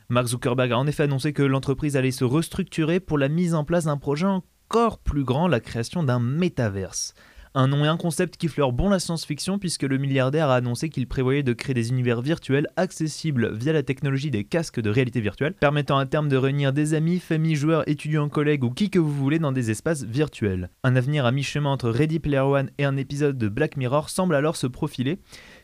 Mark 0.09 0.29
Zuckerberg 0.29 0.71
a 0.71 0.79
en 0.79 0.87
effet 0.87 1.03
annoncé 1.03 1.33
que 1.33 1.43
l'entreprise 1.43 1.97
allait 1.97 2.13
se 2.13 2.25
restructurer 2.25 3.01
pour 3.01 3.19
la 3.19 3.29
mise 3.29 3.57
en 3.57 3.65
place 3.65 3.87
d'un 3.87 3.97
projet 3.97 4.27
encore 4.27 4.99
plus 4.99 5.25
grand, 5.25 5.49
la 5.49 5.59
création 5.59 6.05
d'un 6.05 6.21
métaverse. 6.21 7.15
Un 7.57 7.69
nom 7.69 7.85
et 7.85 7.89
un 7.89 7.97
concept 7.97 8.37
qui 8.37 8.49
fleurent 8.49 8.73
bon 8.73 8.89
la 8.89 8.99
science-fiction 8.99 9.61
puisque 9.61 9.85
le 9.85 9.97
milliardaire 9.97 10.49
a 10.49 10.57
annoncé 10.57 10.89
qu'il 10.89 11.07
prévoyait 11.07 11.45
de 11.45 11.53
créer 11.53 11.73
des 11.73 11.91
univers 11.91 12.21
virtuels 12.21 12.67
accessibles 12.75 13.55
via 13.55 13.73
la 13.73 13.85
technologie 13.85 14.33
des 14.33 14.43
casques 14.43 14.81
de 14.81 14.91
réalité 14.91 15.21
virtuelle, 15.21 15.55
permettant 15.55 15.97
à 15.97 16.05
terme 16.05 16.29
de 16.29 16.37
réunir 16.37 16.73
des 16.73 16.95
amis, 16.95 17.21
familles, 17.21 17.55
joueurs, 17.55 17.89
étudiants, 17.89 18.29
collègues 18.29 18.65
ou 18.65 18.71
qui 18.71 18.91
que 18.91 18.99
vous 18.99 19.15
voulez 19.15 19.39
dans 19.39 19.53
des 19.53 19.71
espaces 19.71 20.03
virtuels. 20.03 20.69
Un 20.83 20.97
avenir 20.97 21.27
à 21.27 21.31
mi-chemin 21.31 21.71
entre 21.71 21.91
Ready 21.91 22.19
Player 22.19 22.41
One 22.41 22.71
et 22.79 22.85
un 22.85 22.97
épisode 22.97 23.39
de 23.39 23.49
Black 23.49 23.77
Mirror 23.77 24.11
semble 24.11 24.35
alors 24.35 24.57
se 24.57 24.67
profiler 24.67 25.21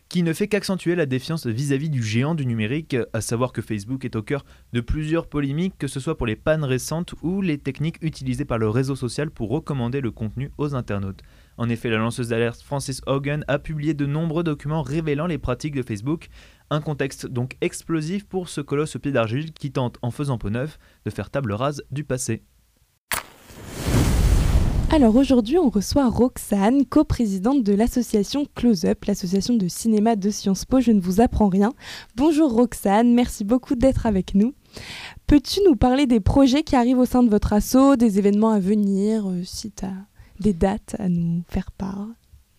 qui 0.08 0.22
ne 0.22 0.32
fait 0.32 0.46
qu'accentuer 0.46 0.94
la 0.94 1.06
défiance 1.06 1.46
vis-à-vis 1.46 1.90
du 1.90 2.04
géant 2.04 2.36
du 2.36 2.46
numérique, 2.46 2.96
à 3.12 3.20
savoir 3.20 3.52
que 3.52 3.62
Facebook 3.62 4.04
est 4.04 4.16
au 4.16 4.22
cœur 4.22 4.44
de 4.72 4.80
plusieurs 4.80 5.28
polémiques, 5.28 5.78
que 5.78 5.88
ce 5.88 5.98
soit 5.98 6.16
pour 6.16 6.26
les 6.26 6.36
pannes 6.36 6.64
récentes 6.64 7.14
ou 7.22 7.42
les 7.42 7.58
techniques 7.58 7.98
utilisées 8.00 8.44
par 8.44 8.58
le 8.58 8.68
réseau 8.68 8.94
social 8.94 9.30
pour 9.30 9.50
recommander 9.50 10.00
le 10.00 10.12
contenu 10.12 10.50
aux 10.56 10.76
internautes. 10.76 11.22
En 11.60 11.68
effet, 11.68 11.90
la 11.90 11.98
lanceuse 11.98 12.28
d'alerte 12.28 12.62
Francis 12.62 13.02
Hogan 13.06 13.44
a 13.46 13.58
publié 13.58 13.92
de 13.92 14.06
nombreux 14.06 14.42
documents 14.42 14.80
révélant 14.80 15.26
les 15.26 15.36
pratiques 15.36 15.74
de 15.74 15.82
Facebook, 15.82 16.28
un 16.70 16.80
contexte 16.80 17.26
donc 17.26 17.58
explosif 17.60 18.24
pour 18.24 18.48
ce 18.48 18.62
colosse 18.62 18.96
au 18.96 18.98
pied 18.98 19.12
d'argile 19.12 19.52
qui 19.52 19.70
tente, 19.70 19.98
en 20.00 20.10
faisant 20.10 20.38
peau 20.38 20.48
neuve, 20.48 20.78
de 21.04 21.10
faire 21.10 21.28
table 21.28 21.52
rase 21.52 21.82
du 21.90 22.02
passé. 22.02 22.44
Alors 24.90 25.14
aujourd'hui, 25.16 25.58
on 25.58 25.68
reçoit 25.68 26.08
Roxane, 26.08 26.86
coprésidente 26.86 27.62
de 27.62 27.74
l'association 27.74 28.46
Close 28.54 28.86
Up, 28.86 29.04
l'association 29.04 29.52
de 29.52 29.68
cinéma 29.68 30.16
de 30.16 30.30
Sciences 30.30 30.64
Po. 30.64 30.80
Je 30.80 30.92
ne 30.92 31.00
vous 31.02 31.20
apprends 31.20 31.50
rien. 31.50 31.74
Bonjour 32.16 32.50
Roxane, 32.50 33.12
merci 33.12 33.44
beaucoup 33.44 33.74
d'être 33.74 34.06
avec 34.06 34.34
nous. 34.34 34.54
Peux-tu 35.26 35.60
nous 35.66 35.76
parler 35.76 36.06
des 36.06 36.20
projets 36.20 36.62
qui 36.62 36.74
arrivent 36.74 37.00
au 37.00 37.04
sein 37.04 37.22
de 37.22 37.28
votre 37.28 37.52
asso, 37.52 37.96
des 37.98 38.18
événements 38.18 38.50
à 38.50 38.60
venir, 38.60 39.28
euh, 39.28 39.42
si 39.44 39.70
tu 39.70 39.84
des 40.40 40.52
dates 40.52 40.96
à 40.98 41.08
nous 41.08 41.42
faire 41.48 41.70
part 41.72 42.08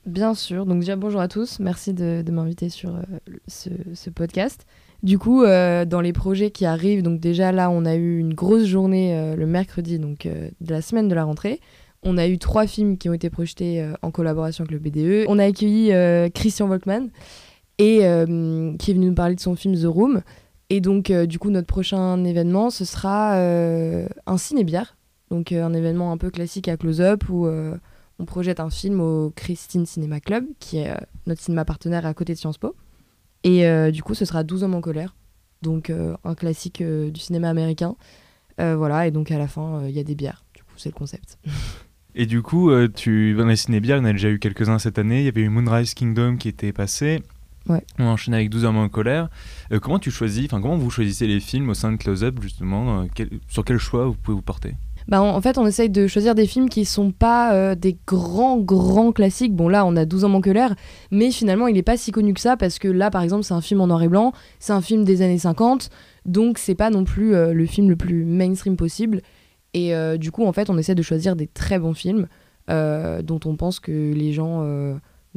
Bien 0.05 0.33
sûr. 0.33 0.65
Donc 0.65 0.79
déjà 0.79 0.95
bonjour 0.95 1.21
à 1.21 1.27
tous. 1.27 1.59
Merci 1.59 1.93
de, 1.93 2.23
m'inviter 2.31 2.69
sur 2.69 2.95
euh, 2.95 3.01
ce, 3.47 4.09
podcast. 4.09 4.65
Du 5.03 5.19
coup, 5.19 5.43
euh, 5.43 5.85
dans 5.85 6.01
les 6.01 6.13
projets 6.13 6.49
qui 6.49 6.65
arrivent, 6.65 7.03
donc 7.03 7.19
déjà 7.19 7.51
là, 7.51 7.69
on 7.69 7.85
a 7.85 7.95
eu 7.95 8.17
une 8.17 8.33
grosse 8.33 8.65
journée 8.65 9.35
le 9.35 9.45
mercredi, 9.45 9.99
donc 9.99 10.27
de 10.27 10.71
la 10.73 10.81
semaine 10.81 11.07
de 11.07 11.15
la 11.15 11.23
rentrée. 11.23 11.59
On 12.03 12.17
a 12.17 12.27
eu 12.27 12.39
trois 12.39 12.65
films 12.65 12.97
qui 12.97 13.09
ont 13.09 13.13
été 13.13 13.29
projetés 13.29 13.81
euh, 13.81 13.93
en 14.01 14.11
collaboration 14.11 14.63
avec 14.63 14.71
le 14.71 14.79
BDE. 14.79 15.25
On 15.27 15.37
a 15.37 15.45
accueilli 15.45 15.93
euh, 15.93 16.29
Christian 16.29 16.67
Volkmann 16.67 17.09
et 17.77 18.05
euh, 18.05 18.75
qui 18.77 18.91
est 18.91 18.93
venu 18.93 19.07
nous 19.07 19.13
parler 19.13 19.35
de 19.35 19.39
son 19.39 19.55
film 19.55 19.75
The 19.75 19.85
Room. 19.85 20.21
Et 20.69 20.81
donc, 20.81 21.11
du 21.11 21.37
coup, 21.37 21.49
notre 21.49 21.67
prochain 21.67 22.23
événement, 22.23 22.69
ce 22.69 22.85
sera 22.85 23.35
un 23.35 24.37
ciné-bière. 24.37 24.95
Donc, 25.31 25.51
un 25.51 25.73
événement 25.73 26.11
un 26.11 26.17
peu 26.17 26.29
classique 26.29 26.67
à 26.67 26.77
close-up 26.77 27.27
où 27.29 27.47
on 27.47 28.25
projette 28.25 28.59
un 28.59 28.69
film 28.69 28.99
au 28.99 29.31
Christine 29.35 29.87
Cinema 29.87 30.19
Club, 30.19 30.45
qui 30.59 30.77
est 30.77 30.93
notre 31.25 31.41
cinéma 31.41 31.65
partenaire 31.65 32.05
à 32.05 32.13
côté 32.13 32.33
de 32.33 32.37
Sciences 32.37 32.59
Po. 32.59 32.75
Et 33.43 33.65
du 33.91 34.03
coup, 34.03 34.13
ce 34.13 34.25
sera 34.25 34.43
12 34.43 34.63
hommes 34.63 34.75
en 34.75 34.81
colère. 34.81 35.15
Donc, 35.61 35.89
un 35.89 36.35
classique 36.35 36.83
du 36.83 37.19
cinéma 37.19 37.49
américain. 37.49 37.95
voilà, 38.57 39.07
et 39.07 39.11
donc 39.11 39.31
à 39.31 39.37
la 39.37 39.47
fin, 39.47 39.87
il 39.87 39.95
y 39.95 39.99
a 39.99 40.03
des 40.03 40.15
bières. 40.15 40.43
Du 40.53 40.63
coup, 40.63 40.73
c'est 40.75 40.89
le 40.89 40.95
concept. 40.95 41.39
Et 42.13 42.25
du 42.25 42.41
coup, 42.41 42.71
euh, 42.71 42.89
tu 42.93 43.33
dans 43.35 43.45
les 43.45 43.55
ciné-bières, 43.55 43.97
il 43.97 44.01
y 44.01 44.03
en 44.03 44.09
a 44.09 44.11
déjà 44.11 44.29
eu 44.29 44.39
quelques-uns 44.39 44.79
cette 44.79 44.99
année. 44.99 45.19
Il 45.19 45.25
y 45.25 45.29
avait 45.29 45.41
eu 45.41 45.49
Moonrise 45.49 45.93
Kingdom 45.93 46.37
qui 46.37 46.49
était 46.49 46.73
passé. 46.73 47.21
Ouais. 47.69 47.83
On 47.99 48.05
enchaîné 48.05 48.37
avec 48.37 48.49
12 48.49 48.65
hommes 48.65 48.77
en 48.77 48.89
colère. 48.89 49.29
Euh, 49.71 49.79
comment 49.79 49.99
tu 49.99 50.11
choisis, 50.11 50.45
enfin 50.45 50.61
comment 50.61 50.77
vous 50.77 50.89
choisissez 50.89 51.27
les 51.27 51.39
films 51.39 51.69
au 51.69 51.73
sein 51.73 51.91
de 51.91 51.97
Close 51.97 52.23
Up 52.23 52.39
justement 52.41 53.01
euh, 53.01 53.25
Sur 53.47 53.63
quel 53.63 53.77
choix 53.77 54.07
vous 54.07 54.15
pouvez 54.15 54.35
vous 54.35 54.41
porter? 54.41 54.73
Bah, 55.11 55.21
en 55.21 55.39
fait, 55.41 55.59
on 55.59 55.67
essaye 55.67 55.91
de 55.91 56.07
choisir 56.07 56.33
des 56.33 56.47
films 56.47 56.69
qui 56.69 56.85
sont 56.85 57.11
pas 57.11 57.75
des 57.75 57.97
grands, 58.07 58.57
grands 58.57 59.11
classiques. 59.11 59.53
Bon, 59.53 59.69
là, 59.69 59.85
on 59.85 59.95
a 59.95 60.05
12 60.05 60.23
hommes 60.23 60.35
en 60.35 60.41
colère, 60.41 60.73
mais 61.11 61.29
finalement, 61.29 61.67
il 61.67 61.75
n'est 61.75 61.83
pas 61.83 61.97
si 61.97 62.11
connu 62.11 62.33
que 62.33 62.39
ça 62.39 62.57
parce 62.57 62.79
que 62.79 62.87
là, 62.87 63.11
par 63.11 63.21
exemple, 63.21 63.43
c'est 63.43 63.53
un 63.53 63.61
film 63.61 63.81
en 63.81 63.87
noir 63.87 64.01
et 64.01 64.07
blanc, 64.07 64.31
c'est 64.59 64.73
un 64.73 64.81
film 64.81 65.03
des 65.03 65.21
années 65.21 65.37
50, 65.37 65.89
donc 66.25 66.57
c'est 66.57 66.75
pas 66.75 66.89
non 66.89 67.03
plus 67.03 67.31
le 67.31 67.65
film 67.65 67.89
le 67.89 67.95
plus 67.95 68.25
mainstream 68.25 68.75
possible. 68.77 69.21
Et 69.73 69.95
euh, 69.95 70.17
du 70.17 70.31
coup, 70.31 70.45
en 70.45 70.53
fait, 70.53 70.69
on 70.69 70.77
essaie 70.77 70.95
de 70.95 71.01
choisir 71.01 71.35
des 71.35 71.47
très 71.47 71.79
bons 71.79 71.93
films 71.93 72.27
euh, 72.69 73.21
dont 73.21 73.39
on 73.45 73.55
pense 73.55 73.79
que 73.79 74.13
les 74.13 74.33
gens 74.33 74.63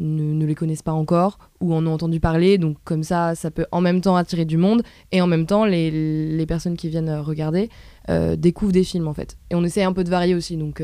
euh, 0.01 0.05
ne, 0.05 0.47
les 0.47 0.55
connaissent 0.55 0.83
pas 0.83 0.93
encore 0.93 1.39
ou 1.61 1.75
en 1.75 1.87
ont 1.87 1.93
entendu 1.93 2.21
parler. 2.21 2.59
Donc, 2.59 2.77
comme 2.85 3.03
ça, 3.03 3.35
ça 3.35 3.51
peut 3.51 3.67
en 3.73 3.81
même 3.81 4.01
temps 4.01 4.17
attirer 4.17 4.45
du 4.45 4.57
monde 4.57 4.83
et 5.13 5.21
en 5.21 5.27
même 5.27 5.47
temps, 5.47 5.65
les, 5.65 5.91
les 5.91 6.47
personnes 6.47 6.77
qui 6.77 6.89
viennent 6.89 7.11
regarder 7.11 7.69
découvrent 8.37 8.73
des 8.73 8.85
films, 8.85 9.09
en 9.09 9.15
fait. 9.15 9.39
Et 9.51 9.55
on 9.55 9.65
essaie 9.65 9.83
un 9.83 9.95
peu 9.95 10.05
de 10.05 10.11
varier 10.11 10.35
aussi. 10.35 10.59
Donc, 10.59 10.83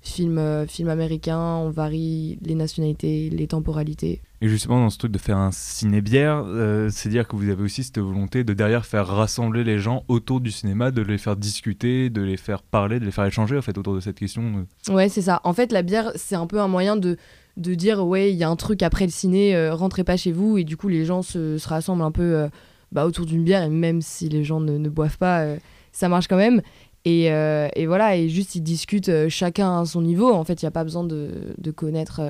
film, 0.00 0.66
film 0.66 0.88
américain, 0.88 1.38
on 1.38 1.70
varie 1.70 2.38
les 2.42 2.54
nationalités, 2.54 3.28
les 3.30 3.46
temporalités. 3.46 4.22
Et 4.44 4.48
justement, 4.48 4.78
dans 4.78 4.90
ce 4.90 4.98
truc 4.98 5.10
de 5.10 5.18
faire 5.18 5.38
un 5.38 5.52
ciné-bière, 5.52 6.44
euh, 6.46 6.90
c'est 6.90 7.08
dire 7.08 7.26
que 7.26 7.34
vous 7.34 7.48
avez 7.48 7.62
aussi 7.62 7.82
cette 7.82 7.98
volonté 7.98 8.44
de 8.44 8.52
derrière 8.52 8.84
faire 8.84 9.06
rassembler 9.06 9.64
les 9.64 9.78
gens 9.78 10.04
autour 10.08 10.42
du 10.42 10.50
cinéma, 10.50 10.90
de 10.90 11.00
les 11.00 11.16
faire 11.16 11.34
discuter, 11.34 12.10
de 12.10 12.20
les 12.20 12.36
faire 12.36 12.62
parler, 12.62 13.00
de 13.00 13.06
les 13.06 13.10
faire 13.10 13.24
échanger 13.24 13.56
en 13.56 13.62
fait 13.62 13.78
autour 13.78 13.94
de 13.94 14.00
cette 14.00 14.18
question. 14.18 14.66
Ouais, 14.90 15.08
c'est 15.08 15.22
ça. 15.22 15.40
En 15.44 15.54
fait, 15.54 15.72
la 15.72 15.80
bière, 15.80 16.12
c'est 16.16 16.36
un 16.36 16.46
peu 16.46 16.60
un 16.60 16.68
moyen 16.68 16.96
de, 16.96 17.16
de 17.56 17.74
dire 17.74 18.04
ouais, 18.06 18.32
il 18.32 18.36
y 18.36 18.44
a 18.44 18.48
un 18.48 18.56
truc 18.56 18.82
après 18.82 19.04
le 19.04 19.10
ciné, 19.10 19.54
euh, 19.54 19.74
rentrez 19.74 20.04
pas 20.04 20.16
chez 20.16 20.32
vous, 20.32 20.58
et 20.58 20.64
du 20.64 20.76
coup, 20.76 20.88
les 20.88 21.04
gens 21.04 21.22
se, 21.22 21.58
se 21.58 21.68
rassemblent 21.68 22.02
un 22.02 22.10
peu 22.10 22.22
euh, 22.36 22.48
bah, 22.92 23.06
autour 23.06 23.26
d'une 23.26 23.44
bière, 23.44 23.62
et 23.62 23.68
même 23.68 24.02
si 24.02 24.28
les 24.28 24.44
gens 24.44 24.60
ne, 24.60 24.88
boivent 24.88 25.18
pas, 25.18 25.46
ça 25.92 26.08
marche 26.08 26.28
quand 26.28 26.36
même. 26.36 26.62
Et, 27.06 27.24
et, 27.26 27.86
voilà, 27.86 28.16
et 28.16 28.28
juste 28.30 28.54
ils 28.54 28.62
discutent 28.62 29.28
chacun 29.28 29.80
à 29.80 29.84
son 29.84 30.00
niveau. 30.00 30.32
En 30.32 30.44
fait, 30.44 30.62
il 30.62 30.64
n'y 30.64 30.68
a 30.68 30.72
pas 30.72 30.84
besoin 30.84 31.04
de, 31.04 31.54
connaître 31.76 32.22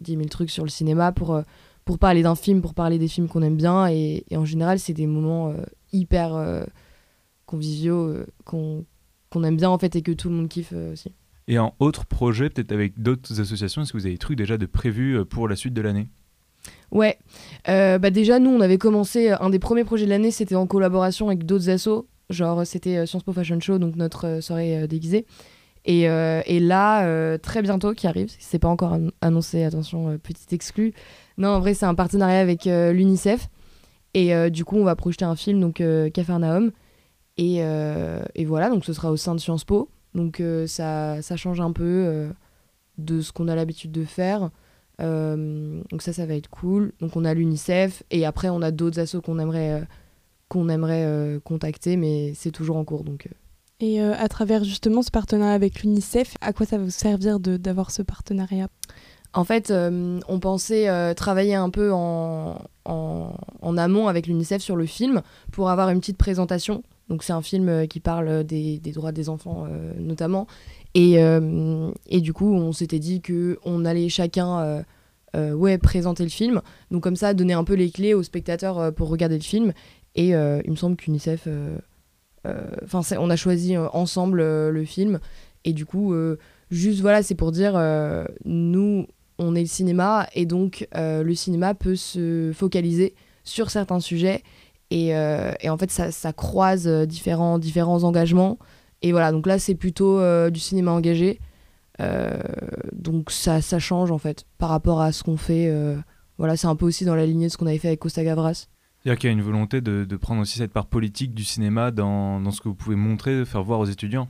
10 0.00 0.12
000 0.16 0.24
trucs 0.26 0.50
sur 0.50 0.64
le 0.64 0.70
cinéma 0.70 1.12
pour, 1.12 1.34
euh, 1.34 1.42
parler 1.98 2.22
d'un 2.22 2.34
film, 2.34 2.62
pour 2.62 2.74
parler 2.74 2.98
des 2.98 3.08
films 3.08 3.28
qu'on 3.28 3.42
aime 3.42 3.56
bien. 3.56 3.88
Et, 3.88 4.24
en 4.34 4.44
général, 4.44 4.78
c'est 4.78 4.92
des 4.92 5.06
moments 5.06 5.50
euh, 5.50 5.62
hyper 5.92 6.34
euh, 6.34 6.64
conviviaux 7.46 8.14
qu'on 8.44 8.84
aime 9.44 9.56
bien 9.56 9.70
en 9.70 9.78
fait 9.78 9.94
et 9.96 10.02
que 10.02 10.12
tout 10.12 10.28
le 10.28 10.34
monde 10.34 10.48
kiffe 10.48 10.72
aussi. 10.92 11.12
Et 11.52 11.58
en 11.58 11.74
autre 11.80 12.06
projet, 12.06 12.48
peut-être 12.48 12.72
avec 12.72 13.02
d'autres 13.02 13.38
associations, 13.38 13.82
est-ce 13.82 13.92
que 13.92 13.98
vous 13.98 14.06
avez 14.06 14.14
des 14.14 14.18
trucs 14.18 14.38
déjà 14.38 14.56
de 14.56 14.64
prévus 14.64 15.22
pour 15.26 15.48
la 15.48 15.56
suite 15.56 15.74
de 15.74 15.82
l'année? 15.82 16.08
Ouais, 16.90 17.18
bah 17.66 18.10
déjà 18.10 18.38
nous 18.38 18.48
on 18.48 18.62
avait 18.62 18.78
commencé, 18.78 19.28
un 19.28 19.50
des 19.50 19.58
premiers 19.58 19.84
projets 19.84 20.06
de 20.06 20.10
l'année 20.10 20.30
c'était 20.30 20.54
en 20.54 20.66
collaboration 20.66 21.26
avec 21.26 21.44
d'autres 21.44 21.68
assos, 21.68 22.06
genre 22.30 22.66
c'était 22.66 23.04
Sciences 23.04 23.22
Po 23.24 23.34
Fashion 23.34 23.60
Show, 23.60 23.78
donc 23.78 23.96
notre 23.96 24.40
soirée 24.40 24.88
déguisée. 24.88 25.26
Et, 25.84 26.08
euh, 26.08 26.40
et 26.46 26.58
là, 26.58 27.04
euh, 27.04 27.36
très 27.38 27.60
bientôt, 27.60 27.92
qui 27.92 28.06
arrive, 28.06 28.32
c'est 28.38 28.58
pas 28.58 28.68
encore 28.68 28.96
annoncé, 29.20 29.64
attention, 29.64 30.10
euh, 30.10 30.16
petit 30.16 30.54
exclu. 30.54 30.94
Non, 31.38 31.48
en 31.48 31.60
vrai, 31.60 31.74
c'est 31.74 31.86
un 31.86 31.94
partenariat 31.94 32.40
avec 32.40 32.64
l'UNICEF. 32.64 33.48
Et 34.14 34.50
du 34.50 34.64
coup, 34.64 34.76
on 34.76 34.84
va 34.84 34.94
projeter 34.94 35.24
un 35.24 35.36
film, 35.36 35.60
donc 35.60 35.82
Cafarnaum. 36.12 36.70
Et, 37.38 37.56
et 38.34 38.44
voilà, 38.44 38.68
donc 38.68 38.84
ce 38.84 38.92
sera 38.92 39.10
au 39.10 39.16
sein 39.16 39.34
de 39.34 39.40
Sciences 39.40 39.64
Po. 39.64 39.88
Donc 40.14 40.42
ça, 40.66 41.22
ça 41.22 41.36
change 41.36 41.60
un 41.60 41.72
peu 41.72 42.28
de 42.98 43.20
ce 43.20 43.32
qu'on 43.32 43.48
a 43.48 43.54
l'habitude 43.54 43.92
de 43.92 44.04
faire. 44.04 44.50
donc 44.98 46.02
ça, 46.02 46.12
ça 46.12 46.26
va 46.26 46.34
être 46.34 46.50
cool. 46.50 46.92
Donc 47.00 47.16
on 47.16 47.24
a 47.24 47.34
l'UNICEF 47.34 48.02
et 48.10 48.26
après 48.26 48.48
on 48.48 48.62
a 48.62 48.70
d'autres 48.70 49.00
assos 49.00 49.22
qu'on 49.22 49.38
aimerait, 49.38 49.82
qu'on 50.48 50.68
aimerait 50.68 51.40
contacter, 51.44 51.96
mais 51.96 52.34
c'est 52.34 52.50
toujours 52.50 52.76
en 52.76 52.84
cours. 52.84 53.04
Donc 53.04 53.28
et 53.82 54.00
euh, 54.00 54.14
à 54.16 54.28
travers 54.28 54.62
justement 54.62 55.02
ce 55.02 55.10
partenariat 55.10 55.54
avec 55.54 55.82
l'UNICEF, 55.82 56.36
à 56.40 56.52
quoi 56.52 56.64
ça 56.64 56.78
va 56.78 56.84
vous 56.84 56.90
servir 56.90 57.40
d'avoir 57.40 57.90
ce 57.90 58.02
partenariat? 58.02 58.68
En 59.34 59.42
fait, 59.42 59.72
euh, 59.72 60.20
on 60.28 60.38
pensait 60.38 60.88
euh, 60.88 61.14
travailler 61.14 61.56
un 61.56 61.68
peu 61.68 61.92
en, 61.92 62.62
en, 62.84 63.76
amont 63.76 64.06
avec 64.06 64.28
l'UNICEF 64.28 64.62
sur 64.62 64.76
le 64.76 64.86
film 64.86 65.22
pour 65.50 65.68
avoir 65.68 65.88
une 65.88 65.98
petite 65.98 66.16
présentation. 66.16 66.84
Donc 67.12 67.22
c'est 67.22 67.34
un 67.34 67.42
film 67.42 67.86
qui 67.86 68.00
parle 68.00 68.42
des, 68.42 68.80
droits 68.94 69.12
des 69.12 69.28
enfants 69.28 69.66
notamment. 69.98 70.46
Et, 70.94 71.18
et, 72.06 72.20
du 72.22 72.32
coup, 72.32 72.54
on 72.54 72.72
s'était 72.72 72.98
dit 72.98 73.20
que 73.20 73.58
on 73.64 73.84
allait 73.84 74.08
chacun 74.08 74.82
ouais, 75.34 75.76
présenter 75.76 76.22
le 76.22 76.30
film. 76.30 76.62
Donc 76.90 77.02
comme 77.02 77.16
ça, 77.16 77.34
donner 77.34 77.52
un 77.52 77.64
peu 77.64 77.74
les 77.74 77.90
clés 77.90 78.14
aux 78.14 78.22
spectateurs 78.22 78.94
pour 78.94 79.10
regarder 79.10 79.36
le 79.36 79.42
film. 79.42 79.74
Et 80.14 80.28
il 80.30 80.70
me 80.70 80.76
semble 80.76 80.96
qu'UNICEF... 80.96 81.46
Enfin, 82.82 83.02
on 83.18 83.28
a 83.28 83.36
choisi 83.36 83.76
ensemble 83.76 84.38
le 84.70 84.84
film. 84.86 85.20
Et 85.64 85.74
du 85.74 85.84
coup, 85.84 86.14
juste 86.70 87.00
voilà, 87.00 87.22
c'est 87.22 87.34
pour 87.34 87.52
dire, 87.52 87.78
nous, 88.46 89.06
on 89.42 89.54
est 89.54 89.60
le 89.60 89.66
cinéma 89.66 90.28
et 90.34 90.46
donc 90.46 90.86
euh, 90.94 91.22
le 91.22 91.34
cinéma 91.34 91.74
peut 91.74 91.96
se 91.96 92.52
focaliser 92.54 93.14
sur 93.44 93.70
certains 93.70 94.00
sujets 94.00 94.42
et, 94.92 95.16
euh, 95.16 95.52
en 95.68 95.78
fait 95.78 95.90
ça, 95.90 96.32
croise 96.32 96.86
euh, 96.86 97.06
différents, 97.06 97.58
différents 97.58 98.04
engagements. 98.04 98.58
Et 99.00 99.12
voilà 99.12 99.32
donc 99.32 99.46
là 99.46 99.58
c'est 99.58 99.74
plutôt 99.74 100.20
du 100.50 100.60
cinéma 100.60 100.92
engagé. 100.92 101.40
Donc 102.92 103.30
ça, 103.30 103.60
ça 103.60 103.78
change 103.78 104.10
en 104.10 104.18
fait 104.18 104.44
par 104.58 104.68
rapport 104.68 105.00
à 105.00 105.10
ce 105.12 105.24
qu'on 105.24 105.36
fait 105.36 105.72
voilà 106.38 106.56
c'est 106.56 106.68
un 106.68 106.76
peu 106.76 106.86
aussi 106.86 107.04
dans 107.04 107.16
la 107.16 107.26
lignée 107.26 107.46
de 107.46 107.52
ce 107.52 107.56
qu'on 107.56 107.66
avait 107.66 107.78
fait 107.78 107.88
avec 107.88 108.00
Costa 108.00 108.22
Gavras. 108.22 108.66
C'est-à-dire 109.02 109.18
qu'il 109.18 109.28
y 109.28 109.32
a 109.32 109.32
une 109.32 109.42
volonté 109.42 109.80
de, 109.80 110.16
prendre 110.16 110.42
aussi 110.42 110.58
cette 110.58 110.72
part 110.72 110.86
politique 110.86 111.34
du 111.34 111.42
cinéma 111.42 111.90
dans, 111.90 112.40
dans 112.40 112.52
ce 112.52 112.60
que 112.60 112.68
vous 112.68 112.76
pouvez 112.76 112.94
montrer, 112.94 113.36
de 113.36 113.44
faire 113.44 113.64
voir 113.64 113.80
aux 113.80 113.86
étudiants. 113.86 114.28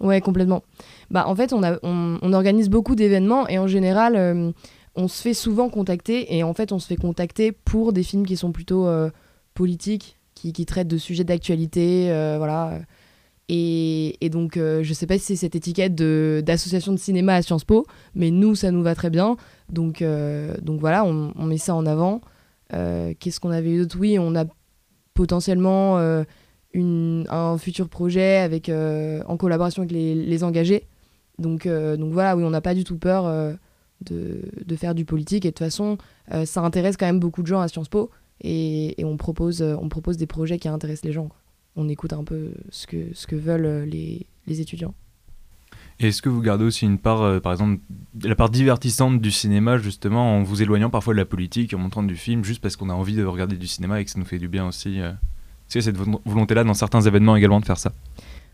Ouais, 0.00 0.20
complètement. 0.20 0.62
Bah, 1.10 1.26
en 1.26 1.34
fait, 1.34 1.52
on, 1.52 1.62
a, 1.62 1.78
on, 1.82 2.32
organise 2.32 2.68
beaucoup 2.68 2.94
d'événements 2.94 3.46
et 3.48 3.58
en 3.58 3.66
général, 3.66 4.16
euh, 4.16 4.52
on 4.94 5.08
se 5.08 5.22
fait 5.22 5.34
souvent 5.34 5.68
contacter. 5.68 6.34
Et 6.36 6.42
en 6.42 6.54
fait, 6.54 6.72
on 6.72 6.78
se 6.78 6.86
fait 6.86 6.96
contacter 6.96 7.52
pour 7.52 7.92
des 7.92 8.02
films 8.02 8.26
qui 8.26 8.36
sont 8.36 8.52
plutôt 8.52 8.86
euh, 8.86 9.10
politiques, 9.56 10.18
qui, 10.34 10.52
qui, 10.52 10.66
traitent 10.66 10.88
de 10.88 10.98
sujets 10.98 11.24
d'actualité, 11.24 12.12
euh, 12.12 12.36
voilà. 12.38 12.78
Et, 13.48 14.16
et 14.24 14.28
donc, 14.28 14.56
je 14.56 14.92
sais 14.92 15.06
pas 15.06 15.18
si 15.18 15.24
c'est 15.24 15.36
cette 15.36 15.54
étiquette 15.54 15.94
d'association 15.94 16.92
de, 16.92 16.98
cinéma 16.98 17.34
à 17.34 17.42
Sciences 17.42 17.64
Po, 17.64 17.86
mais 18.14 18.30
nous, 18.30 18.54
ça 18.54 18.70
nous 18.70 18.82
va 18.82 18.94
très 18.94 19.10
bien. 19.10 19.36
Donc, 19.70 20.02
donc 20.62 20.80
voilà, 20.80 21.04
on, 21.04 21.44
met 21.44 21.58
ça 21.58 21.74
en 21.76 21.86
avant. 21.86 22.20
Qu'est-ce 22.70 23.38
qu'on 23.38 23.50
avait 23.50 23.78
d'autre? 23.78 23.96
Oui, 24.00 24.18
on 24.18 24.34
a 24.34 24.46
potentiellement 25.14 26.24
un 27.28 27.58
futur 27.58 27.88
projet 27.88 28.36
avec, 28.38 28.68
euh, 28.68 29.22
en 29.26 29.36
collaboration 29.36 29.82
avec 29.82 29.92
les, 29.92 30.44
engagés. 30.44 30.86
Donc, 31.38 31.66
euh, 31.66 31.96
donc 31.96 32.12
voilà, 32.12 32.36
oui, 32.36 32.44
on 32.44 32.50
n'a 32.50 32.60
pas 32.60 32.74
du 32.74 32.84
tout 32.84 32.98
peur 32.98 33.26
euh, 33.26 33.52
de, 34.04 34.40
de, 34.64 34.76
faire 34.76 34.94
du 34.94 35.04
politique. 35.04 35.44
Et 35.44 35.48
de 35.48 35.54
toute 35.54 35.64
façon, 35.64 35.98
ça 36.44 36.62
intéresse 36.62 36.96
quand 36.96 37.06
même 37.06 37.20
beaucoup 37.20 37.42
de 37.42 37.46
gens 37.46 37.60
à 37.60 37.68
Sciences 37.68 37.88
Po. 37.88 38.10
Et, 38.40 39.00
et 39.00 39.04
on, 39.04 39.16
propose, 39.16 39.62
on 39.62 39.88
propose 39.88 40.16
des 40.16 40.26
projets 40.26 40.58
qui 40.58 40.68
intéressent 40.68 41.04
les 41.04 41.12
gens. 41.12 41.28
On 41.76 41.88
écoute 41.88 42.12
un 42.12 42.24
peu 42.24 42.52
ce 42.70 42.86
que, 42.86 43.08
ce 43.12 43.26
que 43.26 43.36
veulent 43.36 43.88
les, 43.88 44.26
les 44.46 44.60
étudiants. 44.60 44.94
Et 45.98 46.08
est-ce 46.08 46.20
que 46.20 46.28
vous 46.28 46.42
gardez 46.42 46.64
aussi 46.64 46.84
une 46.84 46.98
part, 46.98 47.40
par 47.40 47.52
exemple, 47.52 47.80
la 48.22 48.34
part 48.34 48.50
divertissante 48.50 49.20
du 49.20 49.30
cinéma, 49.30 49.78
justement, 49.78 50.36
en 50.36 50.42
vous 50.42 50.60
éloignant 50.60 50.90
parfois 50.90 51.14
de 51.14 51.18
la 51.18 51.24
politique, 51.24 51.72
en 51.72 51.78
montrant 51.78 52.02
du 52.02 52.16
film, 52.16 52.44
juste 52.44 52.60
parce 52.60 52.76
qu'on 52.76 52.90
a 52.90 52.94
envie 52.94 53.14
de 53.14 53.24
regarder 53.24 53.56
du 53.56 53.66
cinéma 53.66 54.00
et 54.00 54.04
que 54.04 54.10
ça 54.10 54.18
nous 54.18 54.26
fait 54.26 54.38
du 54.38 54.48
bien 54.48 54.66
aussi 54.66 55.00
est-ce 55.66 55.78
qu'il 55.78 55.94
y 55.94 55.96
a 55.96 56.00
cette 56.00 56.20
volonté-là 56.24 56.62
dans 56.62 56.74
certains 56.74 57.00
événements 57.00 57.34
également 57.34 57.58
de 57.58 57.64
faire 57.64 57.78
ça? 57.78 57.92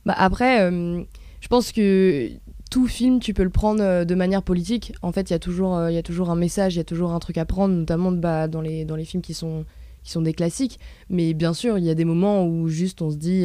Bah 0.07 0.15
Après, 0.17 0.63
euh, 0.63 1.03
je 1.41 1.49
pense 1.49 1.73
que 1.73 2.31
tout 2.73 2.87
film, 2.87 3.21
tu 3.21 3.35
peux 3.35 3.43
le 3.43 3.51
prendre 3.51 3.83
euh, 3.83 4.05
de 4.07 4.15
manière 4.15 4.43
politique. 4.43 4.95
En 5.03 5.13
fait, 5.13 5.29
il 5.29 5.35
y, 5.35 5.37
a 5.37 5.39
toujours, 5.39 5.77
euh, 5.77 5.93
y 5.93 5.99
a 5.99 6.03
toujours 6.03 6.31
un 6.31 6.37
message, 6.37 6.75
il 6.75 6.79
y 6.79 6.81
a 6.81 6.85
toujours 6.85 7.13
un 7.13 7.19
truc 7.19 7.37
à 7.37 7.45
prendre, 7.45 7.75
notamment 7.75 8.11
bah, 8.13 8.49
dans, 8.49 8.63
les, 8.63 8.87
dans 8.87 8.97
les 8.97 9.05
films 9.05 9.23
qui 9.23 9.35
sont, 9.35 9.67
qui 10.03 10.11
sont 10.11 10.23
des 10.23 10.33
classiques. 10.33 10.81
Mais 11.11 11.35
bien 11.35 11.53
sûr, 11.53 11.77
il 11.77 11.85
y 11.85 11.91
a 11.91 11.95
des 11.95 12.07
moments 12.07 12.47
où 12.47 12.69
juste 12.69 13.03
on 13.03 13.11
se 13.11 13.17
dit, 13.17 13.45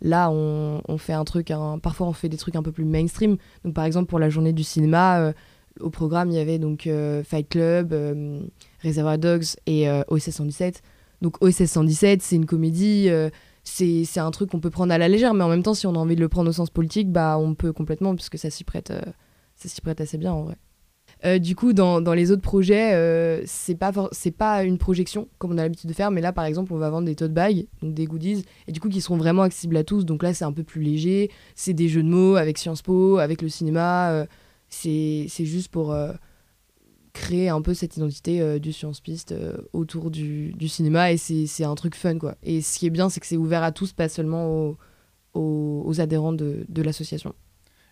là, 0.00 0.30
on, 0.30 0.80
on, 0.86 0.96
fait 0.96 1.12
un 1.12 1.24
truc, 1.24 1.52
parfois 1.82 2.06
on 2.06 2.12
fait 2.12 2.28
des 2.28 2.36
trucs 2.36 2.54
un 2.54 2.62
peu 2.62 2.70
plus 2.70 2.84
mainstream. 2.84 3.36
Donc 3.64 3.74
par 3.74 3.84
exemple, 3.84 4.06
pour 4.08 4.20
la 4.20 4.30
journée 4.30 4.52
du 4.52 4.62
cinéma, 4.62 5.32
au 5.80 5.90
programme, 5.90 6.30
il 6.30 6.36
y 6.36 6.40
avait 6.40 6.60
donc 6.60 6.88
Fight 7.24 7.48
Club, 7.48 7.92
Reservoir 8.84 9.18
Dogs 9.18 9.56
et 9.66 9.90
OSS 10.06 10.30
117. 10.30 10.82
Donc 11.20 11.42
OSS 11.42 11.64
117, 11.64 12.22
c'est 12.22 12.36
une 12.36 12.46
comédie, 12.46 13.10
euh, 13.80 14.02
c'est 14.04 14.20
un 14.20 14.30
truc 14.30 14.50
qu'on 14.50 14.60
peut 14.60 14.70
prendre 14.70 14.92
à 14.92 14.98
la 14.98 15.08
légère, 15.08 15.34
mais 15.34 15.44
en 15.44 15.48
même 15.48 15.62
temps, 15.62 15.74
si 15.74 15.86
on 15.86 15.94
a 15.94 15.98
envie 15.98 16.16
de 16.16 16.20
le 16.20 16.28
prendre 16.28 16.48
au 16.50 16.52
sens 16.52 16.70
politique, 16.70 17.10
bah 17.10 17.38
on 17.38 17.54
peut 17.54 17.72
complètement, 17.72 18.14
puisque 18.14 18.38
ça 18.38 18.50
s'y 18.50 18.64
prête, 18.64 18.90
euh, 18.90 19.00
ça 19.56 19.68
s'y 19.68 19.80
prête 19.80 20.00
assez 20.00 20.18
bien 20.18 20.32
en 20.32 20.42
vrai. 20.42 20.56
Euh, 21.24 21.38
du 21.38 21.54
coup, 21.54 21.72
dans, 21.72 22.00
dans, 22.00 22.14
les 22.14 22.32
autres 22.32 22.42
projets, 22.42 23.44
c'est 23.46 23.76
pas 23.76 23.92
c'est 24.12 24.30
pas 24.32 24.64
une 24.64 24.78
projection 24.78 25.28
comme 25.38 25.52
on 25.52 25.58
a 25.58 25.62
l'habitude 25.62 25.88
de 25.88 25.94
faire, 25.94 26.10
mais 26.10 26.20
là, 26.20 26.32
par 26.32 26.44
exemple, 26.44 26.72
on 26.72 26.78
va 26.78 26.90
vendre 26.90 27.06
des 27.06 27.14
tote 27.14 27.32
bags, 27.32 27.66
donc 27.80 27.94
des 27.94 28.06
goodies, 28.06 28.44
et 28.66 28.72
du 28.72 28.80
coup, 28.80 28.88
qui 28.88 29.00
seront 29.00 29.16
vraiment 29.16 29.42
accessibles 29.42 29.76
à 29.76 29.84
tous. 29.84 30.04
Donc 30.04 30.22
là, 30.22 30.34
c'est 30.34 30.44
un 30.44 30.52
peu 30.52 30.64
plus 30.64 30.82
léger. 30.82 31.30
C'est 31.54 31.74
des 31.74 31.88
jeux 31.88 32.02
de 32.02 32.08
mots 32.08 32.36
avec 32.36 32.58
Sciences 32.58 32.82
Po, 32.82 33.18
avec 33.18 33.42
le 33.42 33.48
cinéma. 33.48 34.26
c'est 34.68 35.28
juste 35.38 35.68
pour 35.68 35.94
créer 37.12 37.48
un 37.48 37.62
peu 37.62 37.74
cette 37.74 37.96
identité 37.96 38.40
euh, 38.40 38.58
du 38.58 38.72
science 38.72 39.00
piste 39.00 39.32
euh, 39.32 39.56
autour 39.72 40.10
du, 40.10 40.52
du, 40.52 40.68
cinéma 40.68 41.12
et 41.12 41.16
c'est 41.16 41.64
un 41.64 41.74
truc 41.74 41.94
fun 41.94 42.18
quoi. 42.18 42.36
Et 42.42 42.62
ce 42.62 42.78
qui 42.78 42.86
est 42.86 42.90
bien 42.90 43.08
c'est 43.08 43.20
que 43.20 43.26
c'est 43.26 43.36
ouvert 43.36 43.62
à 43.62 43.72
tous, 43.72 43.92
pas 43.92 44.08
seulement 44.08 44.76
aux, 45.34 45.84
aux, 45.84 46.00
adhérents 46.00 46.32
de, 46.32 46.64
de 46.68 46.82
l'association. 46.82 47.34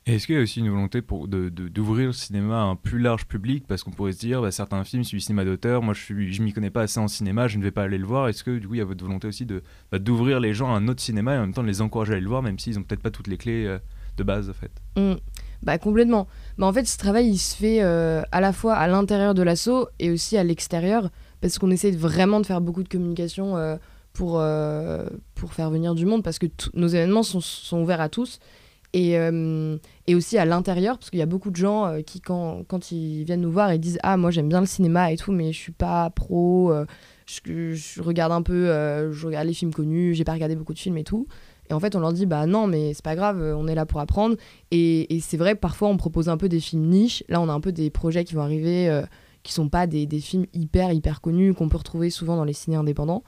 Et 0.07 0.15
est-ce 0.15 0.27
qu'il 0.27 0.35
y 0.35 0.39
a 0.39 0.43
aussi 0.43 0.61
une 0.61 0.71
volonté 0.71 1.03
pour 1.03 1.29
d'ouvrir 1.29 2.07
le 2.07 2.13
cinéma 2.13 2.63
à 2.63 2.65
un 2.65 2.77
plus 2.77 2.99
large 2.99 3.27
public? 3.27 3.67
Parce 3.69 3.83
qu'on 3.83 3.91
pourrait 3.91 4.13
se 4.13 4.19
dire, 4.19 4.41
bah, 4.41 4.51
certains 4.51 4.83
films, 4.83 5.05
c'est 5.05 5.15
du 5.15 5.21
cinéma 5.21 5.45
d'auteur, 5.45 5.83
moi 5.83 5.93
je 5.93 6.15
ne 6.15 6.27
je 6.31 6.43
m'y 6.43 6.55
connais 6.55 6.71
pas 6.71 6.83
assez 6.83 6.99
en 6.99 7.07
cinéma, 7.07 7.49
je 7.49 7.59
ne 7.59 7.63
vais 7.63 7.71
pas 7.71 7.83
aller 7.83 7.99
le 7.99 8.07
voir. 8.07 8.29
Est-ce 8.29 8.43
que 8.43 8.59
du 8.59 8.67
coup 8.67 8.75
il 8.75 8.79
y 8.79 8.81
a 8.81 8.87
votre 8.87 9.05
volonté 9.05 9.29
aussi 9.29 9.45
bah, 9.45 9.99
d'ouvrir 9.99 10.41
les 10.41 10.55
gens 10.55 10.75
à 10.75 10.79
un 10.79 10.89
autre 10.89 11.03
cinéma 11.03 11.35
et 11.35 11.39
en 11.39 11.43
même 11.43 11.53
temps 11.53 11.63
de 11.63 11.69
les 11.69 11.83
encourager 11.83 12.13
à 12.13 12.15
aller 12.15 12.23
le 12.23 12.31
voir, 12.31 12.43
même 12.43 12.59
s'ils 12.59 12.77
n'ont 12.77 12.83
peut-être 12.83 13.03
pas 13.03 13.11
toutes 13.11 13.27
les 13.27 13.37
clés 13.37 13.67
euh, 13.67 13.79
de 14.17 14.23
base 14.23 14.49
en 14.49 14.55
fait? 14.55 14.73
Mmh. 14.97 15.17
Bah 15.63 15.79
complètement. 15.79 16.27
Mais 16.57 16.65
en 16.65 16.73
fait, 16.73 16.87
ce 16.87 16.97
travail, 16.97 17.29
il 17.29 17.39
se 17.39 17.55
fait 17.55 17.83
euh, 17.83 18.23
à 18.33 18.41
la 18.41 18.53
fois 18.53 18.75
à 18.75 18.89
l'intérieur 18.89 19.35
de 19.35 19.43
l'assaut 19.43 19.89
et 19.99 20.11
aussi 20.11 20.37
à 20.37 20.45
l'extérieur, 20.45 21.11
parce 21.41 21.59
qu'on 21.59 21.71
essaie 21.71 21.91
vraiment 21.91 22.41
de 22.41 22.47
faire 22.47 22.61
beaucoup 22.61 22.83
de 22.83 22.89
communication 22.89 23.57
euh, 23.57 23.77
pour, 24.13 24.41
euh, 24.41 25.05
pour 25.35 25.53
faire 25.53 25.71
venir 25.71 25.95
du 25.95 26.07
monde, 26.07 26.23
parce 26.23 26.39
que 26.39 26.47
nos 26.75 26.89
événements 26.89 27.23
sont, 27.23 27.41
sont, 27.41 27.83
ouverts 27.83 28.01
à 28.01 28.09
tous. 28.09 28.39
Et, 28.93 29.13
et 29.13 30.15
aussi 30.17 30.37
à 30.37 30.45
l'intérieur, 30.45 30.99
parce 30.99 31.11
qu'il 31.11 31.21
y 31.21 31.23
a 31.23 31.27
beaucoup 31.27 31.53
de 31.53 31.57
gens 31.57 32.03
qui, 32.05 32.21
quand, 32.21 32.65
quand 32.67 32.91
ils 32.91 33.23
viennent 33.23 33.43
nous 33.43 33.53
voir, 33.53 33.73
ils 33.73 33.79
disent 33.79 34.01
Ah, 34.03 34.17
moi 34.17 34.33
j'aime 34.33 34.49
bien 34.49 34.59
le 34.59 34.67
cinéma 34.67 35.13
et 35.13 35.17
tout, 35.17 35.31
mais 35.31 35.53
je 35.53 35.59
suis 35.59 35.71
pas 35.71 36.11
pro, 36.11 36.75
je, 37.25 37.73
je, 37.73 38.03
regarde 38.03 38.33
un 38.33 38.43
peu, 38.43 38.67
je 39.13 39.27
regarde 39.27 39.47
les 39.47 39.55
films 39.55 39.73
connus, 39.73 40.17
j'ai 40.17 40.25
pas 40.25 40.33
regardé 40.33 40.57
beaucoup 40.57 40.75
de 40.75 40.79
films 40.81 40.99
et 40.99 41.05
tout. 41.05 41.29
Et 41.71 41.73
en 41.73 41.79
fait, 41.79 41.95
on 41.95 42.01
leur 42.01 42.13
dit, 42.13 42.27
bah 42.27 42.47
non, 42.47 42.67
mais 42.67 42.95
c'est 42.95 43.05
pas 43.05 43.15
grave, 43.15 43.41
on 43.57 43.69
est 43.69 43.77
là 43.77 43.87
pour 43.87 44.01
apprendre. 44.01 44.37
Et, 44.73 45.21
c'est 45.23 45.37
vrai, 45.37 45.55
parfois, 45.55 45.89
on 45.89 45.97
propose 45.97 46.29
un 46.29 46.37
peu 46.37 46.49
des 46.49 46.59
films 46.59 46.89
niches. 46.89 47.23
Là, 47.29 47.41
on 47.41 47.49
a 47.49 47.53
un 47.53 47.61
peu 47.61 47.71
des 47.71 47.91
projets 47.91 48.25
qui 48.25 48.35
vont 48.35 48.43
arriver 48.43 48.89
euh, 48.89 49.03
qui 49.45 49.53
sont 49.53 49.69
pas 49.69 49.87
des, 49.87 50.07
films 50.21 50.47
hyper, 50.53 50.93
hyper 50.93 51.21
connus 51.21 51.55
qu'on 51.55 51.69
peut 51.69 51.79
retrouver 51.79 52.11
souvent 52.11 52.37
dans 52.37 52.45
les 52.45 52.53
ciné 52.55 52.75
indépendants. 52.75 53.23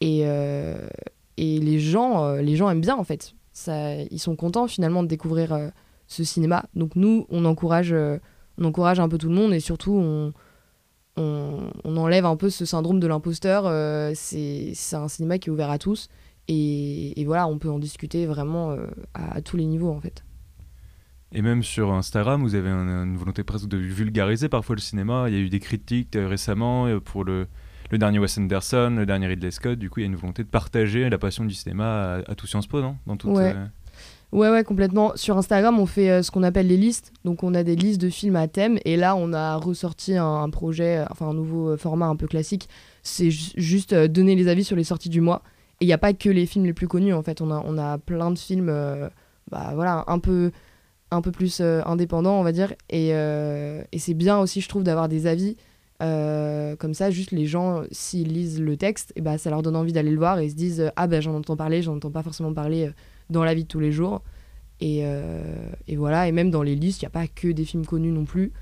Et, 0.00 0.22
euh, 0.24 0.88
les, 1.36 1.78
gens, 1.78 2.24
euh, 2.24 2.40
les 2.40 2.56
gens 2.56 2.70
aiment 2.70 2.80
bien, 2.80 2.96
en 2.96 3.04
fait. 3.04 3.34
Ça, 3.52 3.96
ils 3.96 4.18
sont 4.18 4.34
contents, 4.34 4.66
finalement, 4.66 5.02
de 5.02 5.08
découvrir 5.08 5.70
ce 6.06 6.24
cinéma. 6.24 6.64
Donc, 6.74 6.96
nous, 6.96 7.26
on 7.28 7.44
encourage, 7.44 7.94
on 7.94 8.64
encourage 8.64 8.98
un 8.98 9.10
peu 9.10 9.18
tout 9.18 9.28
le 9.28 9.34
monde 9.34 9.52
et 9.52 9.60
surtout, 9.60 9.92
on. 9.92 10.32
On, 11.16 11.70
on 11.84 11.96
enlève 11.96 12.26
un 12.26 12.34
peu 12.34 12.50
ce 12.50 12.64
syndrome 12.64 12.98
de 12.98 13.06
l'imposteur. 13.06 13.70
c'est 14.16 14.74
un 14.94 15.06
cinéma 15.06 15.38
qui 15.38 15.48
est 15.48 15.52
ouvert 15.52 15.70
à 15.70 15.78
tous. 15.78 16.08
Et, 16.48 17.24
voilà, 17.26 17.46
on 17.46 17.58
peut 17.58 17.70
en 17.70 17.78
discuter 17.78 18.26
vraiment 18.26 18.72
euh, 18.72 18.86
à, 19.14 19.40
tous 19.40 19.56
les 19.56 19.64
niveaux 19.64 19.90
en 19.90 20.00
fait. 20.00 20.24
Et 21.32 21.42
même 21.42 21.62
sur 21.62 21.92
Instagram, 21.92 22.42
vous 22.42 22.54
avez 22.54 22.70
une 22.70 23.16
volonté 23.16 23.42
presque 23.42 23.66
de 23.66 23.76
vulgariser 23.76 24.48
parfois 24.48 24.76
le 24.76 24.80
cinéma. 24.80 25.24
Il 25.28 25.34
y 25.34 25.36
a 25.36 25.40
eu 25.40 25.48
des 25.48 25.58
critiques 25.58 26.14
euh, 26.14 26.28
récemment 26.28 26.86
euh, 26.86 27.00
pour 27.00 27.24
le, 27.24 27.48
le, 27.90 27.98
dernier 27.98 28.18
Wes 28.18 28.38
Anderson, 28.38 28.94
le 28.96 29.06
dernier 29.06 29.26
Ridley 29.26 29.50
Scott. 29.50 29.78
Du 29.78 29.90
coup, 29.90 30.00
il 30.00 30.02
y 30.04 30.06
a 30.06 30.10
une 30.10 30.16
volonté 30.16 30.44
de 30.44 30.48
partager 30.48 31.08
la 31.08 31.18
passion 31.18 31.44
du 31.44 31.54
cinéma 31.54 32.20
à, 32.26 32.34
tout 32.34 32.46
Sciences 32.46 32.66
Po, 32.66 32.80
non? 32.80 32.96
Dans 33.06 33.16
toute, 33.16 33.30
ouais. 33.30 33.54
ouais. 34.32 34.50
ouais, 34.50 34.64
complètement. 34.64 35.12
Sur 35.16 35.36
Instagram, 35.38 35.80
on 35.80 35.86
fait 35.86 36.22
ce 36.22 36.30
qu'on 36.30 36.44
appelle 36.44 36.68
les 36.68 36.76
listes. 36.76 37.12
Donc, 37.24 37.42
on 37.42 37.54
a 37.54 37.64
des 37.64 37.74
listes 37.74 38.00
de 38.00 38.10
films 38.10 38.36
à 38.36 38.46
thème. 38.46 38.78
Et 38.84 38.96
là, 38.96 39.16
on 39.16 39.32
a 39.32 39.56
ressorti 39.56 40.16
un, 40.16 40.42
un 40.42 40.50
projet, 40.50 41.04
enfin 41.10 41.26
un 41.30 41.34
nouveau 41.34 41.76
format 41.78 42.06
un 42.06 42.16
peu 42.16 42.28
classique. 42.28 42.68
C'est 43.02 43.30
juste 43.30 43.92
donner 43.92 44.36
les 44.36 44.46
avis 44.46 44.62
sur 44.62 44.76
les 44.76 44.84
sorties 44.84 45.08
du 45.08 45.20
mois. 45.20 45.42
Il 45.84 45.88
n'y 45.88 45.92
a 45.92 45.98
pas 45.98 46.14
que 46.14 46.30
les 46.30 46.46
films 46.46 46.64
les 46.64 46.72
plus 46.72 46.88
connus, 46.88 47.12
en 47.12 47.22
fait. 47.22 47.42
On 47.42 47.50
a, 47.50 47.62
on 47.66 47.76
a 47.76 47.98
plein 47.98 48.30
de 48.30 48.38
films, 48.38 48.70
euh, 48.70 49.10
bah, 49.50 49.72
voilà, 49.74 50.02
un 50.06 50.18
peu, 50.18 50.50
un 51.10 51.20
peu 51.20 51.30
plus 51.30 51.60
euh, 51.60 51.82
indépendants, 51.84 52.40
on 52.40 52.42
va 52.42 52.52
dire. 52.52 52.72
Et, 52.88 53.10
euh, 53.12 53.82
et 53.92 53.98
c'est 53.98 54.14
bien 54.14 54.38
aussi, 54.38 54.62
je 54.62 54.68
trouve, 54.70 54.82
d'avoir 54.82 55.10
des 55.10 55.26
avis. 55.26 55.58
comme 56.00 56.94
ça, 56.94 57.10
juste 57.10 57.32
les 57.32 57.44
gens, 57.44 57.82
s'ils 57.90 58.32
lisent 58.32 58.62
le 58.62 58.78
texte, 58.78 59.12
et 59.14 59.20
bah, 59.20 59.36
ça 59.36 59.50
leur 59.50 59.60
donne 59.60 59.76
envie 59.76 59.92
d'aller 59.92 60.10
le 60.10 60.16
voir 60.16 60.38
et 60.38 60.46
ils 60.46 60.50
se 60.52 60.56
disent 60.56 60.90
Ah, 60.96 61.06
ben 61.06 61.20
j'en 61.20 61.34
entends 61.34 61.56
parler, 61.56 61.82
j'en 61.82 61.96
entends 61.96 62.10
pas 62.10 62.22
forcément 62.22 62.54
parler 62.54 62.90
dans 63.28 63.44
la 63.44 63.52
vie 63.52 63.64
de 63.64 63.68
tous 63.68 63.80
les 63.80 63.92
jours. 63.92 64.22
Et, 64.80 65.04
et 65.86 65.96
voilà, 65.96 66.28
et 66.28 66.32
même 66.32 66.50
dans 66.50 66.62
les 66.62 66.76
listes, 66.76 67.02
il 67.02 67.04
n'y 67.04 67.08
a 67.08 67.10
pas 67.10 67.26
que 67.26 67.48
des 67.48 67.66
films 67.66 67.84
connus 67.84 68.10
non 68.10 68.24
plus. 68.24 68.52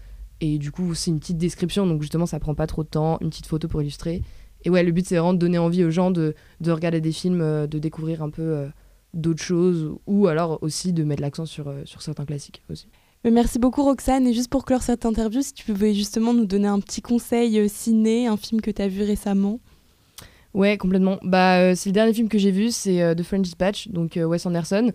Et 0.40 0.58
du 0.58 0.72
coup, 0.72 0.94
c'est 0.94 1.12
une 1.12 1.20
petite 1.20 1.38
description, 1.38 1.87
donc 1.87 2.02
justement, 2.02 2.26
ça 2.26 2.40
prend 2.40 2.56
pas 2.56 2.66
trop 2.66 2.82
de 2.82 2.88
temps, 2.88 3.18
une 3.20 3.30
petite 3.30 3.46
photo 3.46 3.68
pour 3.68 3.80
illustrer. 3.80 4.22
Et 4.64 4.70
ouais, 4.70 4.83
le 4.83 4.92
but, 4.92 5.07
c'est 5.07 5.16
vraiment 5.16 5.35
de 5.35 5.38
donner 5.38 5.59
envie 5.59 5.85
aux 5.85 5.90
gens 5.90 6.11
de, 6.11 6.35
de 6.61 6.70
regarder 6.70 7.01
des 7.01 7.12
films, 7.12 7.40
euh, 7.40 7.66
de 7.66 7.79
découvrir 7.79 8.22
un 8.22 8.31
peu 8.31 8.42
euh, 8.42 8.68
d'autres 9.14 9.42
choses 9.42 9.92
ou 10.07 10.27
alors 10.27 10.59
aussi 10.62 10.92
de 10.92 11.05
mettre 11.05 11.22
l'accent 11.22 11.46
sur, 11.46 11.72
sur 11.85 12.03
certains 12.03 12.25
classiques 12.25 12.62
aussi. 12.70 12.88
Merci 13.25 13.61
beaucoup 13.61 13.85
Roxane 13.85 14.27
et 14.27 14.33
juste 14.33 14.51
pour 14.51 14.64
clore 14.64 14.83
cette 14.83 15.07
interview, 15.07 15.42
si 15.42 15.53
tu 15.53 15.64
pouvais 15.64 15.94
justement 15.94 16.35
nous 16.35 16.44
donner 16.44 16.66
un 16.66 16.81
petit 16.81 17.03
conseil 17.03 17.68
ciné, 17.68 18.27
un 18.27 18.37
film 18.37 18.61
que 18.61 18.70
tu 18.70 18.83
as 18.83 18.88
vu 18.88 19.05
récemment. 19.05 19.61
Ouais, 20.55 20.77
complètement. 20.77 21.18
Bah, 21.22 21.77
c'est 21.77 21.90
le 21.90 21.94
dernier 21.94 22.12
film 22.12 22.29
que 22.29 22.37
j'ai 22.37 22.51
vu, 22.51 22.72
c'est 22.72 23.14
The 23.14 23.22
French 23.22 23.42
Dispatch, 23.42 23.88
donc 23.88 24.16
Wes 24.20 24.44
Anderson. 24.44 24.90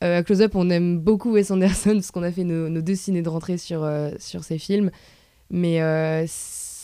à 0.00 0.22
Close 0.22 0.40
Up, 0.42 0.52
on 0.54 0.70
aime 0.70 1.00
beaucoup 1.00 1.32
Wes 1.32 1.50
Anderson 1.50 1.90
parce 1.94 2.12
qu'on 2.12 2.22
a 2.22 2.30
fait 2.30 2.44
nos, 2.44 2.68
nos, 2.68 2.80
deux 2.80 2.94
ciné 2.94 3.22
de 3.22 3.28
rentrée 3.28 3.58
sur, 3.58 3.84
sur 4.20 4.44
ses 4.44 4.58
films. 4.58 4.92
Mais 5.50 5.80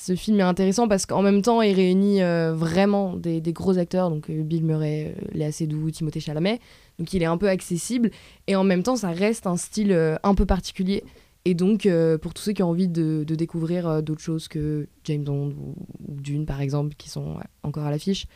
ce 0.00 0.14
film 0.14 0.40
est 0.40 0.44
intéressant 0.44 0.88
parce 0.88 1.04
qu'en 1.04 1.20
même 1.20 1.42
temps, 1.42 1.60
il 1.60 1.74
réunit 1.74 2.22
euh, 2.22 2.54
vraiment 2.54 3.16
des, 3.16 3.42
gros 3.52 3.76
acteurs, 3.76 4.08
donc 4.08 4.30
euh, 4.30 4.42
Bill 4.42 4.64
Murray, 4.64 5.14
euh, 5.14 5.24
Léa 5.32 5.52
Seydoux, 5.52 5.90
Timothée 5.90 6.20
Chalamet. 6.20 6.58
Donc 6.98 7.12
il 7.12 7.22
est 7.22 7.26
un 7.26 7.36
peu 7.36 7.48
accessible 7.48 8.10
et 8.46 8.56
en 8.56 8.64
même 8.64 8.82
temps, 8.82 8.96
ça 8.96 9.10
reste 9.10 9.46
un 9.46 9.58
style 9.58 9.92
un 10.22 10.34
peu 10.34 10.46
particulier. 10.46 11.04
Et 11.46 11.54
donc, 11.54 11.88
pour 12.20 12.34
tous 12.34 12.42
ceux 12.42 12.52
qui 12.52 12.62
ont 12.62 12.68
envie 12.68 12.88
de, 12.88 13.24
découvrir 13.26 14.02
d'autres 14.02 14.20
choses 14.20 14.48
que 14.48 14.86
James 15.04 15.24
Bond 15.24 15.54
ou, 15.58 15.74
Dune, 16.00 16.44
par 16.44 16.60
exemple, 16.60 16.94
qui 16.96 17.08
sont 17.08 17.36
encore 17.62 17.84
à 17.84 17.90
l'affiche, 17.90 18.26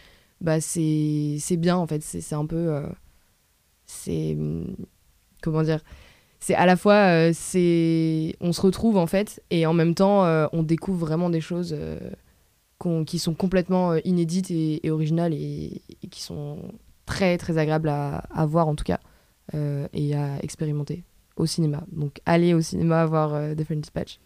bah 0.40 0.62
c'est 0.62 1.56
bien 1.58 1.76
en 1.76 1.86
fait. 1.86 2.02
C'est 2.02 2.34
un 2.34 2.46
peu. 2.46 2.82
c'est. 3.84 4.38
Comment 5.42 5.62
dire 5.62 5.80
c'est 6.44 6.54
à 6.54 6.66
la 6.66 6.76
fois 6.76 6.94
euh, 6.94 7.30
c'est 7.32 8.36
on 8.40 8.52
se 8.52 8.60
retrouve 8.60 8.98
en 8.98 9.06
fait 9.06 9.42
et 9.50 9.64
en 9.64 9.72
même 9.72 9.94
temps 9.94 10.26
euh, 10.26 10.46
on 10.52 10.62
découvre 10.62 10.98
vraiment 11.06 11.30
des 11.30 11.40
choses 11.40 11.74
euh, 11.76 11.98
qui 13.06 13.18
sont 13.18 13.32
complètement 13.32 13.94
inédites 14.04 14.50
et, 14.50 14.90
originales 14.90 15.32
et, 15.32 15.80
qui 16.10 16.20
sont 16.20 16.58
très 17.06 17.38
très 17.38 17.56
agréables 17.56 17.88
à, 17.88 18.46
voir 18.46 18.68
en 18.68 18.74
tout 18.74 18.84
cas 18.84 19.00
et 19.54 20.14
à 20.14 20.38
expérimenter 20.42 21.04
au 21.36 21.46
cinéma. 21.46 21.82
Donc 21.90 22.20
allez 22.26 22.52
au 22.52 22.60
cinéma 22.60 23.06
voir 23.06 23.30
The 23.56 23.64
Friend 23.64 23.80
Dispatch. 23.80 24.20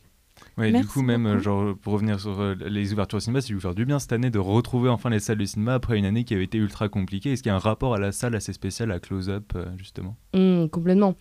Ouais, 0.57 0.73
du 0.73 0.87
coup, 0.87 1.03
même, 1.03 1.39
genre, 1.39 1.77
pour 1.77 1.93
revenir 1.93 2.21
sur 2.21 2.55
les 2.55 2.93
ouvertures 2.93 3.19
au 3.19 3.21
cinéma, 3.21 3.41
c'est 3.41 3.53
vous 3.53 3.61
faire 3.61 3.75
du 3.75 3.85
bien 3.85 3.99
cette 3.99 4.13
année 4.13 4.31
de 4.31 4.39
retrouver 4.39 4.89
enfin 4.89 5.11
les 5.11 5.19
salles 5.21 5.39
de 5.39 5.45
cinéma 5.45 5.75
après 5.75 5.99
une 5.99 6.05
année 6.05 6.25
qui 6.25 6.35
avait 6.35 6.45
été 6.45 6.59
ultra 6.59 6.89
compliquée. 6.89 7.33
Est-ce 7.33 7.43
qu'il 7.45 7.51
y 7.51 7.53
a 7.53 7.57
un 7.57 7.61
rapport 7.61 7.95
à 7.95 7.99
la 7.99 8.11
salle 8.11 8.35
assez 8.35 8.53
spécial, 8.53 8.91
à 8.91 8.99
Close 8.99 9.31
Up, 9.31 9.53
justement? 9.77 10.17
Mmh, 10.35 10.67
Complètement 10.69 11.17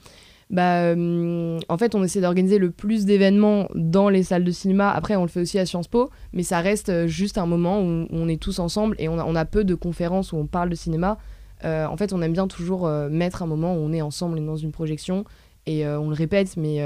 bah, 0.50 0.84
euh, 0.84 1.60
en 1.68 1.78
fait, 1.78 1.94
on 1.94 2.04
essaie 2.04 2.22
d'organiser 2.22 2.58
le 2.58 2.72
plus 2.72 3.06
d'événements 3.06 3.68
dans 3.76 4.08
les 4.08 4.24
salles 4.24 4.46
de 4.46 4.52
cinéma. 4.52 4.90
Après, 4.92 5.16
on 5.16 5.24
le 5.24 5.28
fait 5.28 5.42
aussi 5.42 5.60
à 5.60 5.66
Sciences 5.66 5.90
Po, 5.90 6.10
mais 6.32 6.44
ça 6.44 6.62
reste 6.62 6.90
euh, 6.90 7.08
juste 7.08 7.38
un 7.38 7.46
moment 7.46 7.82
où 7.82 8.08
on 8.10 8.30
est 8.30 8.42
tous 8.42 8.60
ensemble 8.60 8.96
et 9.00 9.10
on 9.10 9.18
a, 9.18 9.46
peu 9.46 9.64
de 9.64 9.76
conférences 9.76 10.32
où 10.32 10.38
on 10.38 10.46
parle 10.46 10.70
de 10.70 10.76
cinéma. 10.76 11.18
Euh, 11.66 11.86
en 11.86 11.98
fait, 11.98 12.14
on 12.14 12.22
aime 12.22 12.34
bien 12.34 12.48
toujours 12.48 12.88
mettre 13.10 13.44
un 13.44 13.46
moment 13.46 13.74
où 13.76 13.78
on 13.78 13.92
est 13.92 14.02
ensemble 14.02 14.44
dans 14.46 14.56
une 14.56 14.72
projection 14.72 15.26
et 15.66 15.86
on 15.86 16.10
le 16.10 16.16
répète, 16.16 16.56
mais 16.56 16.82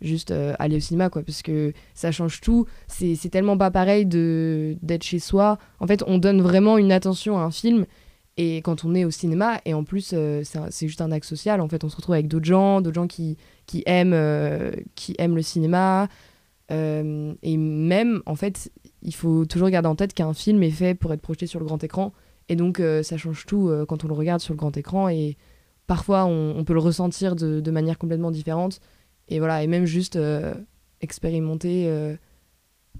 juste 0.00 0.34
aller 0.58 0.76
au 0.76 0.80
cinéma, 0.80 1.08
quoi, 1.08 1.22
parce 1.22 1.42
que 1.42 1.72
ça 1.94 2.12
change 2.12 2.40
tout. 2.40 2.66
C'est 2.88 3.30
tellement 3.30 3.56
pas 3.56 3.70
pareil 3.70 4.06
d'être 4.06 5.02
chez 5.02 5.18
soi. 5.18 5.58
En 5.80 5.86
fait, 5.86 6.02
on 6.06 6.18
donne 6.18 6.42
vraiment 6.42 6.78
une 6.78 6.92
attention 6.92 7.38
à 7.38 7.42
un 7.42 7.50
film 7.50 7.86
et 8.40 8.58
quand 8.58 8.84
on 8.84 8.94
est 8.94 9.04
au 9.04 9.10
cinéma, 9.10 9.60
et 9.64 9.74
en 9.74 9.82
plus, 9.82 10.12
euh, 10.14 10.42
c'est 10.44 10.86
juste 10.86 11.00
un 11.00 11.10
acte 11.10 11.26
social, 11.26 11.60
en 11.60 11.68
fait, 11.68 11.82
on 11.82 11.88
se 11.88 11.96
retrouve 11.96 12.14
avec 12.14 12.28
d'autres 12.28 12.44
gens, 12.46 12.80
d'autres 12.80 12.94
gens 12.94 13.08
qui, 13.08 13.36
qui, 13.66 13.82
aiment, 13.84 14.12
euh, 14.14 14.70
qui 14.94 15.16
aiment 15.18 15.34
le 15.34 15.42
cinéma. 15.42 16.08
Euh, 16.70 17.34
et 17.42 17.56
même, 17.56 18.22
en 18.26 18.36
fait, 18.36 18.70
il 19.02 19.12
faut 19.12 19.44
toujours 19.44 19.70
garder 19.70 19.88
en 19.88 19.96
tête 19.96 20.14
qu'un 20.14 20.34
film 20.34 20.62
est 20.62 20.70
fait 20.70 20.94
pour 20.94 21.12
être 21.12 21.20
projeté 21.20 21.48
sur 21.48 21.58
le 21.58 21.66
grand 21.66 21.82
écran. 21.82 22.12
Et 22.48 22.54
donc, 22.54 22.80
ça 23.02 23.16
change 23.18 23.44
tout 23.44 23.70
quand 23.88 24.04
on 24.04 24.08
le 24.08 24.14
regarde 24.14 24.40
sur 24.40 24.54
le 24.54 24.58
grand 24.58 24.74
écran. 24.76 25.08
Et 25.08 25.36
parfois, 25.88 26.24
on, 26.24 26.64
peut 26.64 26.72
le 26.72 26.78
ressentir 26.78 27.34
de, 27.34 27.60
de, 27.60 27.70
manière 27.70 27.98
complètement 27.98 28.30
différente. 28.30 28.80
Et 29.26 29.38
voilà, 29.38 29.62
et 29.64 29.66
même 29.66 29.84
juste 29.84 30.18
expérimenter, 31.02 31.92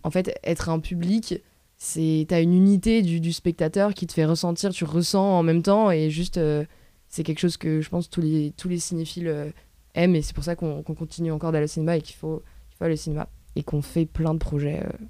en 0.03 0.11
fait, 0.11 0.37
être 0.42 0.68
un 0.68 0.81
public 0.81 1.40
c'est 1.79 2.27
t'as 2.29 2.43
une 2.43 2.55
unité 2.55 3.03
du, 3.03 3.33
spectateur 3.33 3.95
qui 3.95 4.07
te 4.07 4.12
fait 4.12 4.25
ressentir, 4.25 4.71
tu 4.71 4.85
ressens 4.85 5.38
en 5.38 5.43
même 5.45 5.62
temps 5.62 5.91
et 5.91 6.11
juste 6.11 6.37
euh, 6.37 6.64
c'est 7.09 7.23
quelque 7.23 7.38
chose 7.38 7.57
que 7.57 7.81
je 7.81 7.88
pense 7.88 8.11
tous 8.11 8.21
les 8.21 8.53
tous 8.57 8.69
les 8.69 8.81
cinéphiles 8.81 9.29
euh, 9.29 9.51
aiment 9.95 10.17
et 10.17 10.23
c'est 10.23 10.35
pour 10.35 10.45
ça 10.45 10.57
qu'on 10.57 10.83
continue 10.83 11.31
encore 11.31 11.53
d'aller 11.53 11.64
au 11.64 11.69
cinéma 11.69 11.97
et 11.97 12.03
qu'il 12.03 12.17
faut, 12.17 12.43
faut 12.77 12.85
aller 12.85 12.95
au 12.95 12.99
cinéma 12.99 13.29
et 13.55 13.62
qu'on 13.62 13.81
fait 13.81 14.07
plein 14.07 14.35
de 14.35 14.38
projets 14.38 14.83
euh, 14.85 15.07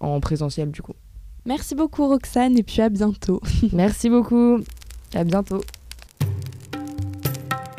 en 0.00 0.20
présentiel 0.20 0.70
du 0.70 0.82
coup. 0.82 0.94
Merci 1.46 1.74
beaucoup 1.74 2.06
Roxane 2.06 2.58
et 2.58 2.62
puis 2.62 2.82
à 2.82 2.90
bientôt. 2.90 3.40
Merci 3.72 4.10
beaucoup. 4.10 4.60
À 5.14 5.24
bientôt. 5.24 5.62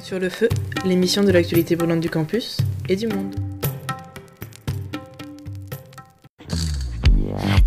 Sur 0.02 0.20
le 0.20 0.30
feu, 0.30 0.50
l'émission 0.86 1.24
de 1.24 1.32
l'actualité 1.32 1.76
brûlante 1.76 2.02
du 2.02 2.10
campus 2.10 2.58
et 2.90 2.96
du 2.96 3.08
monde. 3.08 3.53